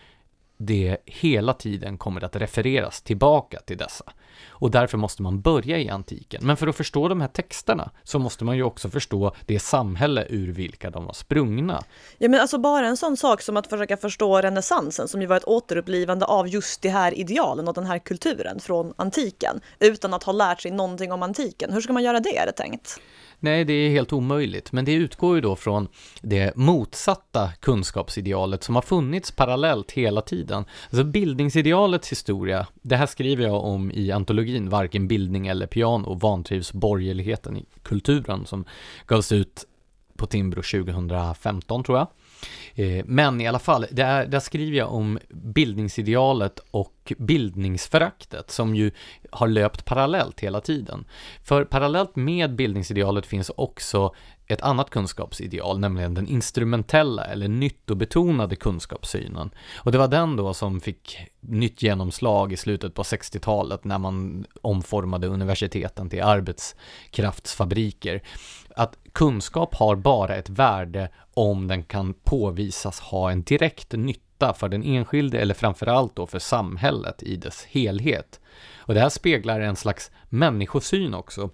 [0.58, 4.14] det hela tiden kommer att refereras tillbaka till dessa.
[4.50, 6.42] Och därför måste man börja i antiken.
[6.46, 10.26] Men för att förstå de här texterna så måste man ju också förstå det samhälle
[10.30, 11.84] ur vilka de var sprungna.
[12.18, 15.38] Ja men alltså bara en sån sak som att försöka förstå renässansen som ju var
[15.38, 20.24] ett återupplivande av just de här idealen och den här kulturen från antiken utan att
[20.24, 21.74] ha lärt sig någonting om antiken.
[21.74, 23.00] Hur ska man göra det är det tänkt?
[23.44, 25.88] Nej, det är helt omöjligt, men det utgår ju då från
[26.22, 30.66] det motsatta kunskapsidealet som har funnits parallellt hela tiden.
[30.90, 36.74] Alltså bildningsidealets historia, det här skriver jag om i antologin Varken bildning eller piano, vantrivs
[36.74, 38.66] borgerligheten i kulturen som
[39.06, 39.66] gavs ut
[40.18, 42.08] på Timbro 2015 tror jag.
[42.76, 48.92] Eh, men i alla fall, där, där skriver jag om bildningsidealet och bildningsföraktet som ju
[49.30, 51.06] har löpt parallellt hela tiden.
[51.44, 54.14] För parallellt med bildningsidealet finns också
[54.54, 59.52] ett annat kunskapsideal, nämligen den instrumentella eller nyttobetonade kunskapssynen.
[59.78, 64.46] Och det var den då som fick nytt genomslag i slutet på 60-talet när man
[64.62, 68.22] omformade universiteten till arbetskraftsfabriker.
[68.76, 74.70] Att kunskap har bara ett värde om den kan påvisas ha en direkt nytta för
[74.70, 78.40] den enskilde eller framförallt då för samhället i dess helhet.
[78.78, 81.50] Och det här speglar en slags människosyn också.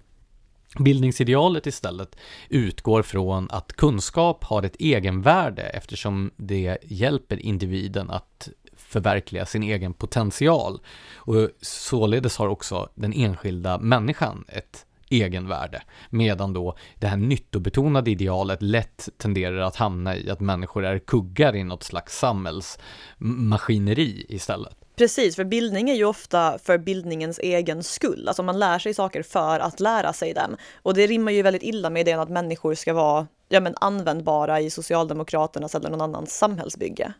[0.76, 2.16] Bildningsidealet istället
[2.48, 9.94] utgår från att kunskap har ett egenvärde eftersom det hjälper individen att förverkliga sin egen
[9.94, 10.80] potential.
[11.14, 15.82] Och således har också den enskilda människan ett egenvärde.
[16.10, 21.56] Medan då det här nyttobetonade idealet lätt tenderar att hamna i att människor är kuggar
[21.56, 24.77] i något slags samhällsmaskineri istället.
[24.98, 28.28] Precis, för bildning är ju ofta för bildningens egen skull.
[28.28, 30.56] Alltså man lär sig saker för att lära sig dem.
[30.82, 34.60] Och det rimmar ju väldigt illa med idén att människor ska vara ja, men användbara
[34.60, 37.12] i Socialdemokraternas eller någon annans samhällsbygge.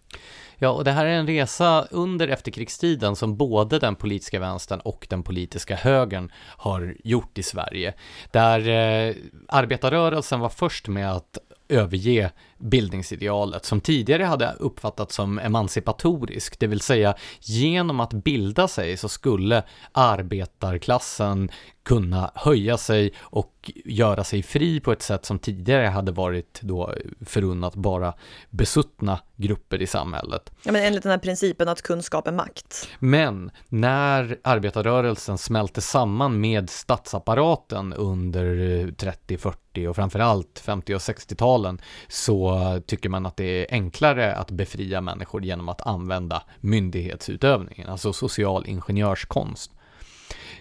[0.56, 5.06] Ja, och det här är en resa under efterkrigstiden som både den politiska vänstern och
[5.10, 7.94] den politiska högern har gjort i Sverige.
[8.30, 9.14] Där eh,
[9.48, 16.80] arbetarrörelsen var först med att överge bildningsidealet som tidigare hade uppfattats som emancipatorisk, det vill
[16.80, 21.50] säga genom att bilda sig så skulle arbetarklassen
[21.88, 26.94] kunna höja sig och göra sig fri på ett sätt som tidigare hade varit då
[27.26, 28.14] förunnat bara
[28.50, 30.52] besuttna grupper i samhället.
[30.62, 32.88] Ja, men enligt den här principen att kunskap är makt.
[32.98, 41.80] Men när arbetarrörelsen smälte samman med statsapparaten under 30, 40 och framförallt 50 och 60-talen
[42.08, 42.47] så
[42.86, 48.66] tycker man att det är enklare att befria människor genom att använda myndighetsutövningen, alltså social
[48.66, 49.72] ingenjörskonst.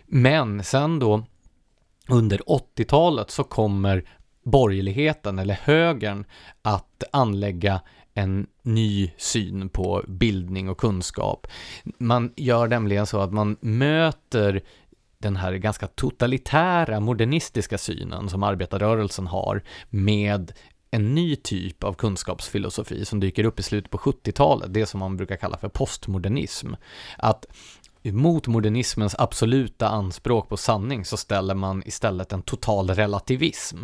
[0.05, 1.23] Men sen då
[2.09, 4.09] under 80-talet så kommer
[4.43, 6.25] borgerligheten eller högern
[6.61, 7.81] att anlägga
[8.13, 11.47] en ny syn på bildning och kunskap.
[11.97, 14.63] Man gör nämligen så att man möter
[15.17, 20.51] den här ganska totalitära modernistiska synen som arbetarrörelsen har med
[20.91, 25.17] en ny typ av kunskapsfilosofi som dyker upp i slutet på 70-talet, det som man
[25.17, 26.73] brukar kalla för postmodernism.
[27.17, 27.45] Att
[28.04, 33.78] mot modernismens absoluta anspråk på sanning så ställer man istället en total relativism.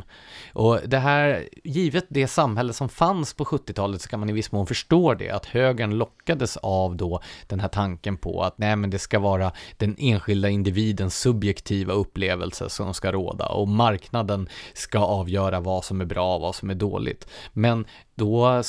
[0.53, 4.51] Och det här, givet det samhälle som fanns på 70-talet så kan man i viss
[4.51, 8.89] mån förstå det, att högern lockades av då den här tanken på att nej men
[8.89, 15.59] det ska vara den enskilda individens subjektiva upplevelse som ska råda och marknaden ska avgöra
[15.59, 17.27] vad som är bra och vad som är dåligt.
[17.53, 17.85] Men
[18.15, 18.63] då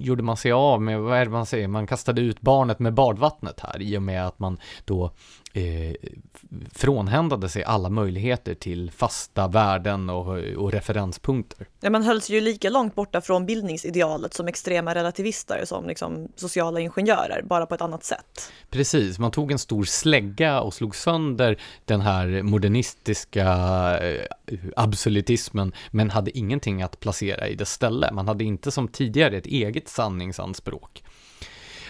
[0.00, 2.94] gjorde man sig av med, vad är det man säger, man kastade ut barnet med
[2.94, 5.10] badvattnet här i och med att man då
[5.58, 5.94] eh,
[6.72, 11.66] frånhändade sig alla möjligheter till fasta värden och, och referenspunkter.
[11.80, 16.80] Ja, man hölls ju lika långt borta från bildningsidealet som extrema relativister som liksom sociala
[16.80, 18.52] ingenjörer, bara på ett annat sätt.
[18.70, 23.46] Precis, man tog en stor slägga och slog sönder den här modernistiska
[23.98, 24.24] eh,
[24.76, 28.12] absolutismen, men hade ingenting att placera i dess ställe.
[28.12, 31.02] Man hade inte som tidigare ett eget sanningsanspråk.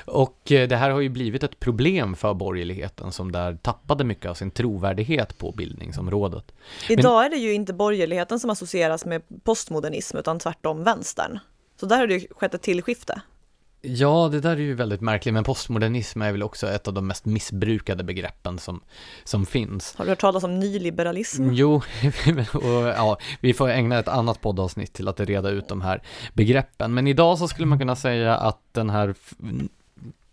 [0.08, 4.30] Och eh, det här har ju blivit ett problem för borgerligheten som där tappade mycket
[4.30, 6.52] av sin trovärdighet på bildningsområdet.
[6.88, 7.24] Idag Men...
[7.26, 11.38] är det ju inte borgerligheten som associeras med postmodernism utan tvärtom vänstern.
[11.80, 13.22] Så där har det ju skett ett tillskifte.
[13.80, 17.06] Ja, det där är ju väldigt märkligt, men postmodernism är väl också ett av de
[17.06, 18.80] mest missbrukade begreppen som,
[19.24, 19.94] som finns.
[19.96, 21.42] Har du hört talas om nyliberalism?
[21.42, 21.74] Mm, jo,
[22.52, 26.02] och ja, vi får ägna ett annat poddavsnitt till att reda ut de här
[26.32, 26.94] begreppen.
[26.94, 29.14] Men idag så skulle man kunna säga att den här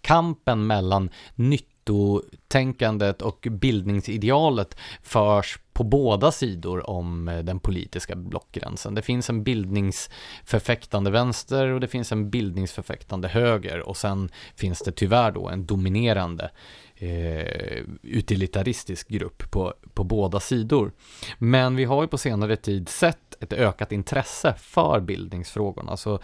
[0.06, 8.96] kampen mellan nyttotänkandet och bildningsidealet förs på båda sidor om eh, den politiska blockgränsen.
[8.96, 14.92] Det finns en bildningsförfäktande vänster och det finns en bildningsförfäktande höger och sen finns det
[14.92, 16.52] tyvärr då en dominerande
[16.96, 20.92] eh, utilitaristisk grupp på, på båda sidor.
[21.38, 25.98] Men vi har ju på senare tid sett ett ökat intresse för bildningsfrågorna.
[25.98, 26.20] Så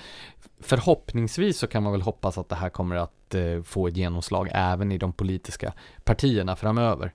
[0.59, 4.49] förhoppningsvis så kan man väl hoppas att det här kommer att eh, få ett genomslag
[4.51, 7.13] även i de politiska partierna framöver.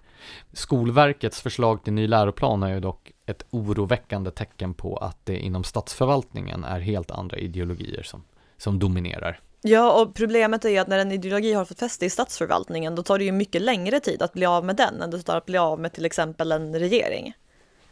[0.52, 5.64] Skolverkets förslag till ny läroplan är ju dock ett oroväckande tecken på att det inom
[5.64, 8.24] statsförvaltningen är helt andra ideologier som,
[8.56, 9.40] som dominerar.
[9.62, 13.02] Ja, och problemet är ju att när en ideologi har fått fäste i statsförvaltningen, då
[13.02, 15.46] tar det ju mycket längre tid att bli av med den än det tar att
[15.46, 17.34] bli av med till exempel en regering.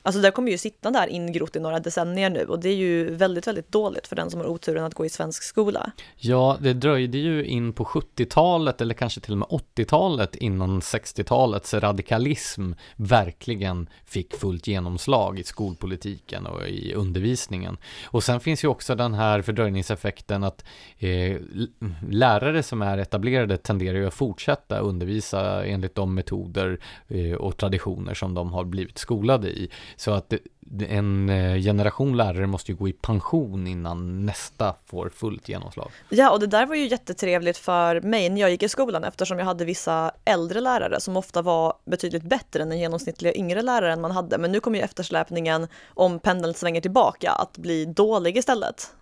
[0.06, 3.10] Alltså det kommer ju sitta där ingrott i några decennier nu och det är ju
[3.10, 5.92] väldigt, väldigt dåligt för den som har oturen att gå i svensk skola.
[6.16, 11.74] Ja, det dröjde ju in på 70-talet eller kanske till och med 80-talet innan 60-talets
[11.74, 17.76] radikalism verkligen fick fullt genomslag i skolpolitiken och i undervisningen.
[18.04, 20.64] Och sen finns ju också den här fördröjningseffekten att
[20.98, 21.36] eh,
[22.10, 28.14] lärare som är etablerade tenderar ju att fortsätta undervisa enligt de metoder eh, och traditioner
[28.14, 29.70] som de har blivit skolade i.
[29.96, 30.32] Så att
[30.88, 35.90] en eh, generation lärare måste ju gå i pension innan nästa får fullt genomslag.
[36.08, 39.38] Ja, och det där var ju jättetrevligt för mig när jag gick i skolan eftersom
[39.38, 44.00] jag hade vissa äldre lärare som ofta var betydligt bättre än den genomsnittliga yngre läraren
[44.00, 44.38] man hade.
[44.38, 48.94] Men nu kommer ju eftersläpningen, om pendeln svänger tillbaka, att bli dålig istället.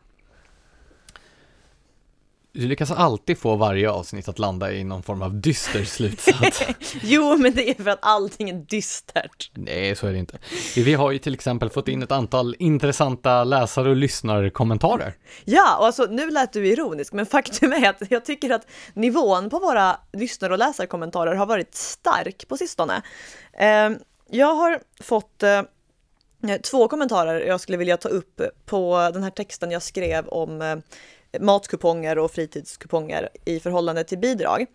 [2.54, 6.62] Du lyckas alltid få varje avsnitt att landa i någon form av dyster slutsats.
[7.02, 9.50] jo, men det är för att allting är dystert.
[9.54, 10.38] Nej, så är det inte.
[10.76, 15.14] Vi har ju till exempel fått in ett antal intressanta läsare och lyssnarkommentarer.
[15.44, 19.50] Ja, och alltså nu lät du ironisk, men faktum är att jag tycker att nivån
[19.50, 23.02] på våra lyssnar och läsarkommentarer har varit stark på sistone.
[23.58, 23.98] Ehm,
[24.30, 25.62] jag har fått eh,
[26.70, 30.76] två kommentarer jag skulle vilja ta upp på den här texten jag skrev om eh,
[31.40, 34.66] matkuponger och fritidskuponger i förhållande till bidrag.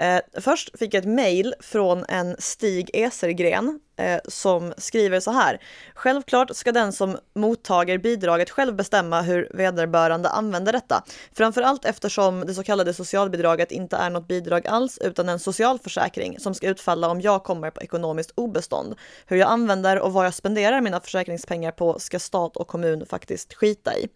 [0.00, 5.60] Eh, först fick jag ett mejl från en Stig Esergren eh, som skriver så här.
[5.94, 11.04] Självklart ska den som mottager bidraget själv bestämma hur vederbörande använder detta.
[11.36, 16.54] Framförallt eftersom det så kallade socialbidraget inte är något bidrag alls utan en socialförsäkring som
[16.54, 18.94] ska utfalla om jag kommer på ekonomiskt obestånd.
[19.26, 23.54] Hur jag använder och vad jag spenderar mina försäkringspengar på ska stat och kommun faktiskt
[23.54, 24.08] skita i.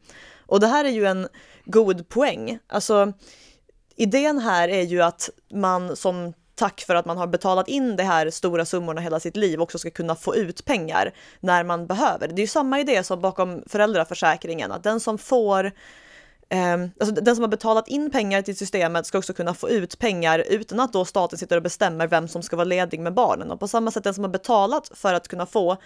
[0.46, 1.28] Och det här är ju en
[1.64, 2.58] god poäng.
[2.66, 3.12] Alltså,
[3.96, 8.02] idén här är ju att man som tack för att man har betalat in de
[8.02, 12.28] här stora summorna hela sitt liv också ska kunna få ut pengar när man behöver.
[12.28, 15.64] Det är ju samma idé som bakom föräldraförsäkringen, att den som får
[16.48, 19.98] eh, alltså den som har betalat in pengar till systemet ska också kunna få ut
[19.98, 23.50] pengar utan att då staten sitter och bestämmer vem som ska vara ledig med barnen.
[23.50, 25.76] Och på samma sätt den som har betalat för att kunna få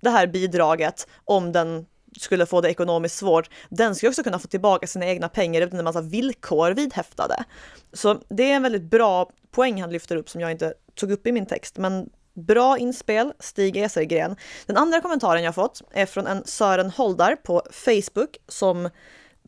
[0.00, 1.86] det här bidraget om den
[2.16, 5.78] skulle få det ekonomiskt svårt, den ska också kunna få tillbaka sina egna pengar utan
[5.78, 7.44] en massa villkor vidhäftade.
[7.92, 11.26] Så det är en väldigt bra poäng han lyfter upp som jag inte tog upp
[11.26, 12.10] i min text, men
[12.46, 14.36] Bra inspel, Stig Esergren.
[14.66, 18.90] Den andra kommentaren jag fått är från en Sören Holdar på Facebook som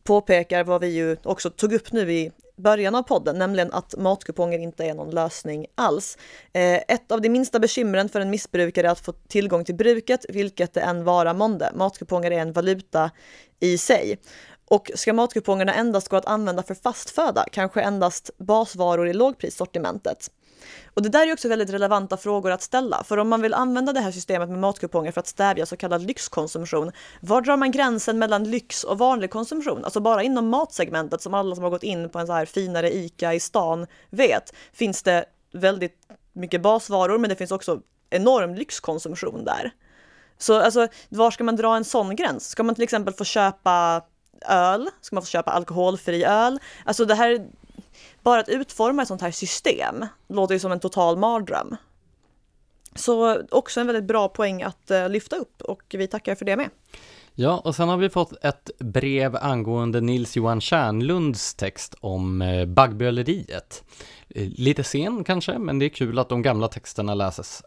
[0.03, 2.31] påpekar vad vi ju också tog upp nu i
[2.61, 6.17] början av podden, nämligen att matkuponger inte är någon lösning alls.
[6.53, 10.25] Eh, ett av de minsta bekymren för en missbrukare är att få tillgång till bruket,
[10.29, 11.71] vilket det än vara månde.
[11.75, 13.11] Matkuponger är en valuta
[13.59, 14.19] i sig.
[14.69, 20.31] Och ska matkupongerna endast gå att använda för fastföda, kanske endast basvaror i lågprissortimentet?
[20.93, 23.93] Och det där är också väldigt relevanta frågor att ställa, för om man vill använda
[23.93, 28.19] det här systemet med matkuponger för att stävja så kallad lyxkonsumtion, var drar man gränsen
[28.19, 29.83] mellan lyx och vanlig konsumtion?
[29.85, 32.95] Alltså bara inom matsegmentet som alla som har gått in på en så här finare
[32.95, 35.95] ICA i stan vet, finns det väldigt
[36.33, 39.71] mycket basvaror, men det finns också enorm lyxkonsumtion där.
[40.37, 42.49] Så alltså, var ska man dra en sån gräns?
[42.49, 44.01] Ska man till exempel få köpa
[44.47, 44.89] öl?
[45.01, 46.59] Ska man få köpa alkoholfri öl?
[46.85, 47.47] Alltså det här
[48.23, 51.75] bara att utforma ett sånt här system låter ju som en total mardröm.
[52.95, 56.57] Så också en väldigt bra poäng att eh, lyfta upp och vi tackar för det
[56.57, 56.69] med.
[57.35, 62.65] Ja, och sen har vi fått ett brev angående Nils Johan Kärnlunds text om eh,
[62.65, 63.83] baggböleriet.
[64.29, 67.63] Eh, lite sen kanske, men det är kul att de gamla texterna läses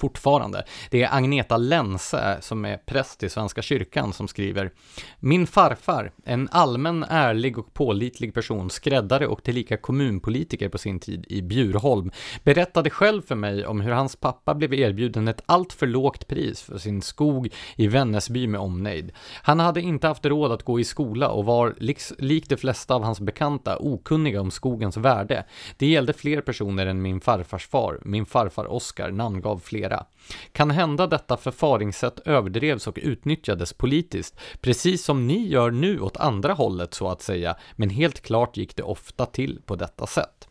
[0.00, 0.64] fortfarande.
[0.90, 4.70] Det är Agneta Lense som är präst i Svenska kyrkan som skriver
[5.18, 11.24] Min farfar, en allmän, ärlig och pålitlig person, skräddare och tillika kommunpolitiker på sin tid
[11.28, 12.10] i Bjurholm,
[12.44, 16.78] berättade själv för mig om hur hans pappa blev erbjuden ett alltför lågt pris för
[16.78, 19.12] sin skog i Vännäsby med omnejd.
[19.42, 21.74] Han hade inte haft råd att gå i skola och var,
[22.18, 25.44] likt de flesta av hans bekanta, okunniga om skogens värde.
[25.76, 30.06] Det gällde fler personer än min farfars far, min farfar Oskar namngav fler mera.
[30.52, 36.52] Kan hända detta förfaringssätt överdrevs och utnyttjades politiskt, precis som ni gör nu åt andra
[36.52, 40.48] hållet så att säga, men helt klart gick det ofta till på detta sätt.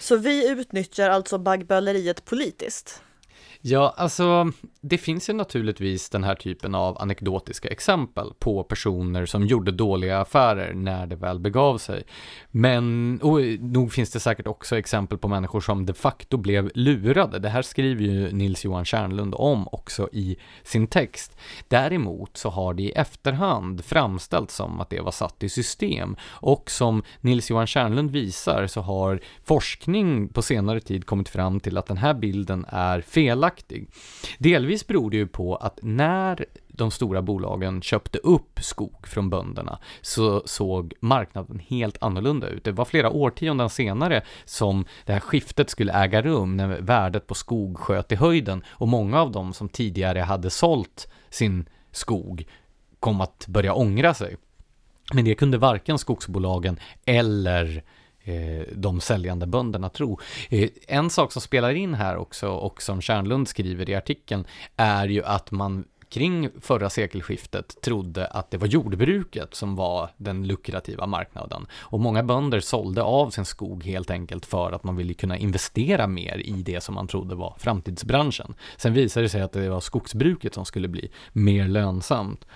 [0.00, 3.02] Så vi utnyttjar alltså baggböleriet politiskt?
[3.60, 9.46] Ja, alltså det finns ju naturligtvis den här typen av anekdotiska exempel på personer som
[9.46, 12.02] gjorde dåliga affärer när det väl begav sig.
[12.50, 17.38] Men, och nog finns det säkert också exempel på människor som de facto blev lurade.
[17.38, 21.36] Det här skriver ju Nils Johan Kärnlund om också i sin text.
[21.68, 26.70] Däremot så har det i efterhand framställts som att det var satt i system och
[26.70, 31.86] som Nils Johan Kärnlund visar så har forskning på senare tid kommit fram till att
[31.86, 33.88] den här bilden är felaktig felaktig.
[34.38, 39.78] Delvis beror det ju på att när de stora bolagen köpte upp skog från bönderna
[40.00, 42.64] så såg marknaden helt annorlunda ut.
[42.64, 47.34] Det var flera årtionden senare som det här skiftet skulle äga rum när värdet på
[47.34, 52.46] skog sköt i höjden och många av dem som tidigare hade sålt sin skog
[53.00, 54.36] kom att börja ångra sig.
[55.14, 57.82] Men det kunde varken skogsbolagen eller eh,
[58.28, 60.18] Eh, de säljande bönderna tro.
[60.48, 64.44] Eh, en sak som spelar in här också och som Kärnlund skriver i artikeln
[64.76, 70.46] är ju att man kring förra sekelskiftet trodde att det var jordbruket som var den
[70.46, 71.66] lukrativa marknaden.
[71.72, 76.06] Och många bönder sålde av sin skog helt enkelt för att man ville kunna investera
[76.06, 78.54] mer i det som man trodde var framtidsbranschen.
[78.76, 82.46] Sen visade det sig att det var skogsbruket som skulle bli mer lönsamt.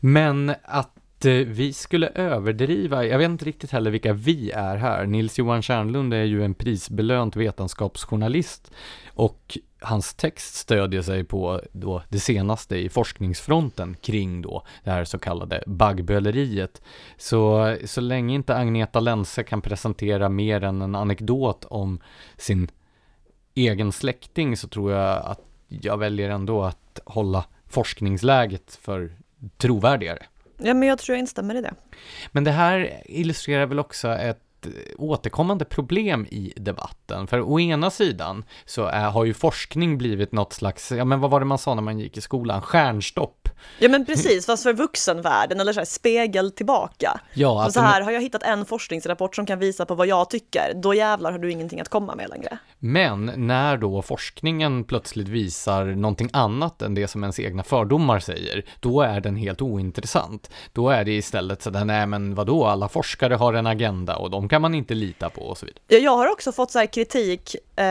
[0.00, 5.06] Men att Eh, vi skulle överdriva, jag vet inte riktigt heller vilka vi är här.
[5.06, 8.70] Nils Johan Kärnlund är ju en prisbelönt vetenskapsjournalist
[9.08, 15.04] och hans text stödjer sig på då det senaste i forskningsfronten kring då det här
[15.04, 16.82] så kallade baggböleriet.
[17.16, 22.00] Så, så länge inte Agneta Lense kan presentera mer än en anekdot om
[22.36, 22.70] sin
[23.54, 29.12] egen släkting så tror jag att jag väljer ändå att hålla forskningsläget för
[29.56, 30.26] trovärdigare.
[30.62, 31.74] Ja, men jag tror jag instämmer i det.
[32.32, 34.38] Men det här illustrerar väl också ett
[34.96, 37.26] återkommande problem i debatten.
[37.26, 41.30] För å ena sidan så är, har ju forskning blivit något slags, ja men vad
[41.30, 43.39] var det man sa när man gick i skolan, stjärnstopp
[43.78, 47.20] Ja men precis, fast för vuxenvärlden eller så här, spegel tillbaka.
[47.34, 50.30] Ja, alltså, så här har jag hittat en forskningsrapport som kan visa på vad jag
[50.30, 52.58] tycker, då jävlar har du ingenting att komma med längre.
[52.78, 58.64] Men när då forskningen plötsligt visar någonting annat än det som ens egna fördomar säger,
[58.80, 60.50] då är den helt ointressant.
[60.72, 64.48] Då är det istället sådär, nej men vadå, alla forskare har en agenda och de
[64.48, 65.82] kan man inte lita på och så vidare.
[65.88, 67.84] Ja, jag har också fått så här kritik, eh,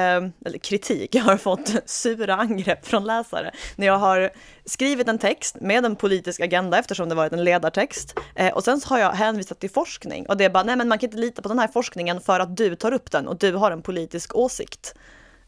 [0.45, 4.29] eller kritik, jag har fått sura angrepp från läsare när jag har
[4.65, 8.19] skrivit en text med en politisk agenda eftersom det varit en ledartext.
[8.35, 10.99] Eh, och sen har jag hänvisat till forskning och det är bara, nej men man
[10.99, 13.53] kan inte lita på den här forskningen för att du tar upp den och du
[13.53, 14.95] har en politisk åsikt.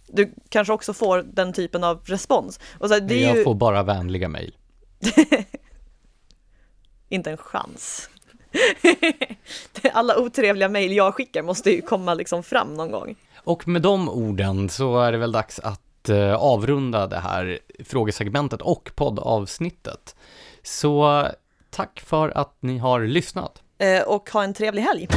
[0.07, 2.59] Du kanske också får den typen av respons.
[2.79, 3.43] Och så, det jag ju...
[3.43, 4.55] får bara vänliga mejl.
[7.09, 8.09] inte en chans.
[9.93, 13.15] Alla otrevliga mejl jag skickar måste ju komma liksom fram någon gång.
[13.43, 17.59] Och med de orden så är det väl dags att att eh, avrunda det här
[17.85, 20.15] frågesegmentet och poddavsnittet.
[20.63, 21.27] Så
[21.69, 23.61] tack för att ni har lyssnat.
[23.77, 25.07] Eh, och ha en trevlig helg.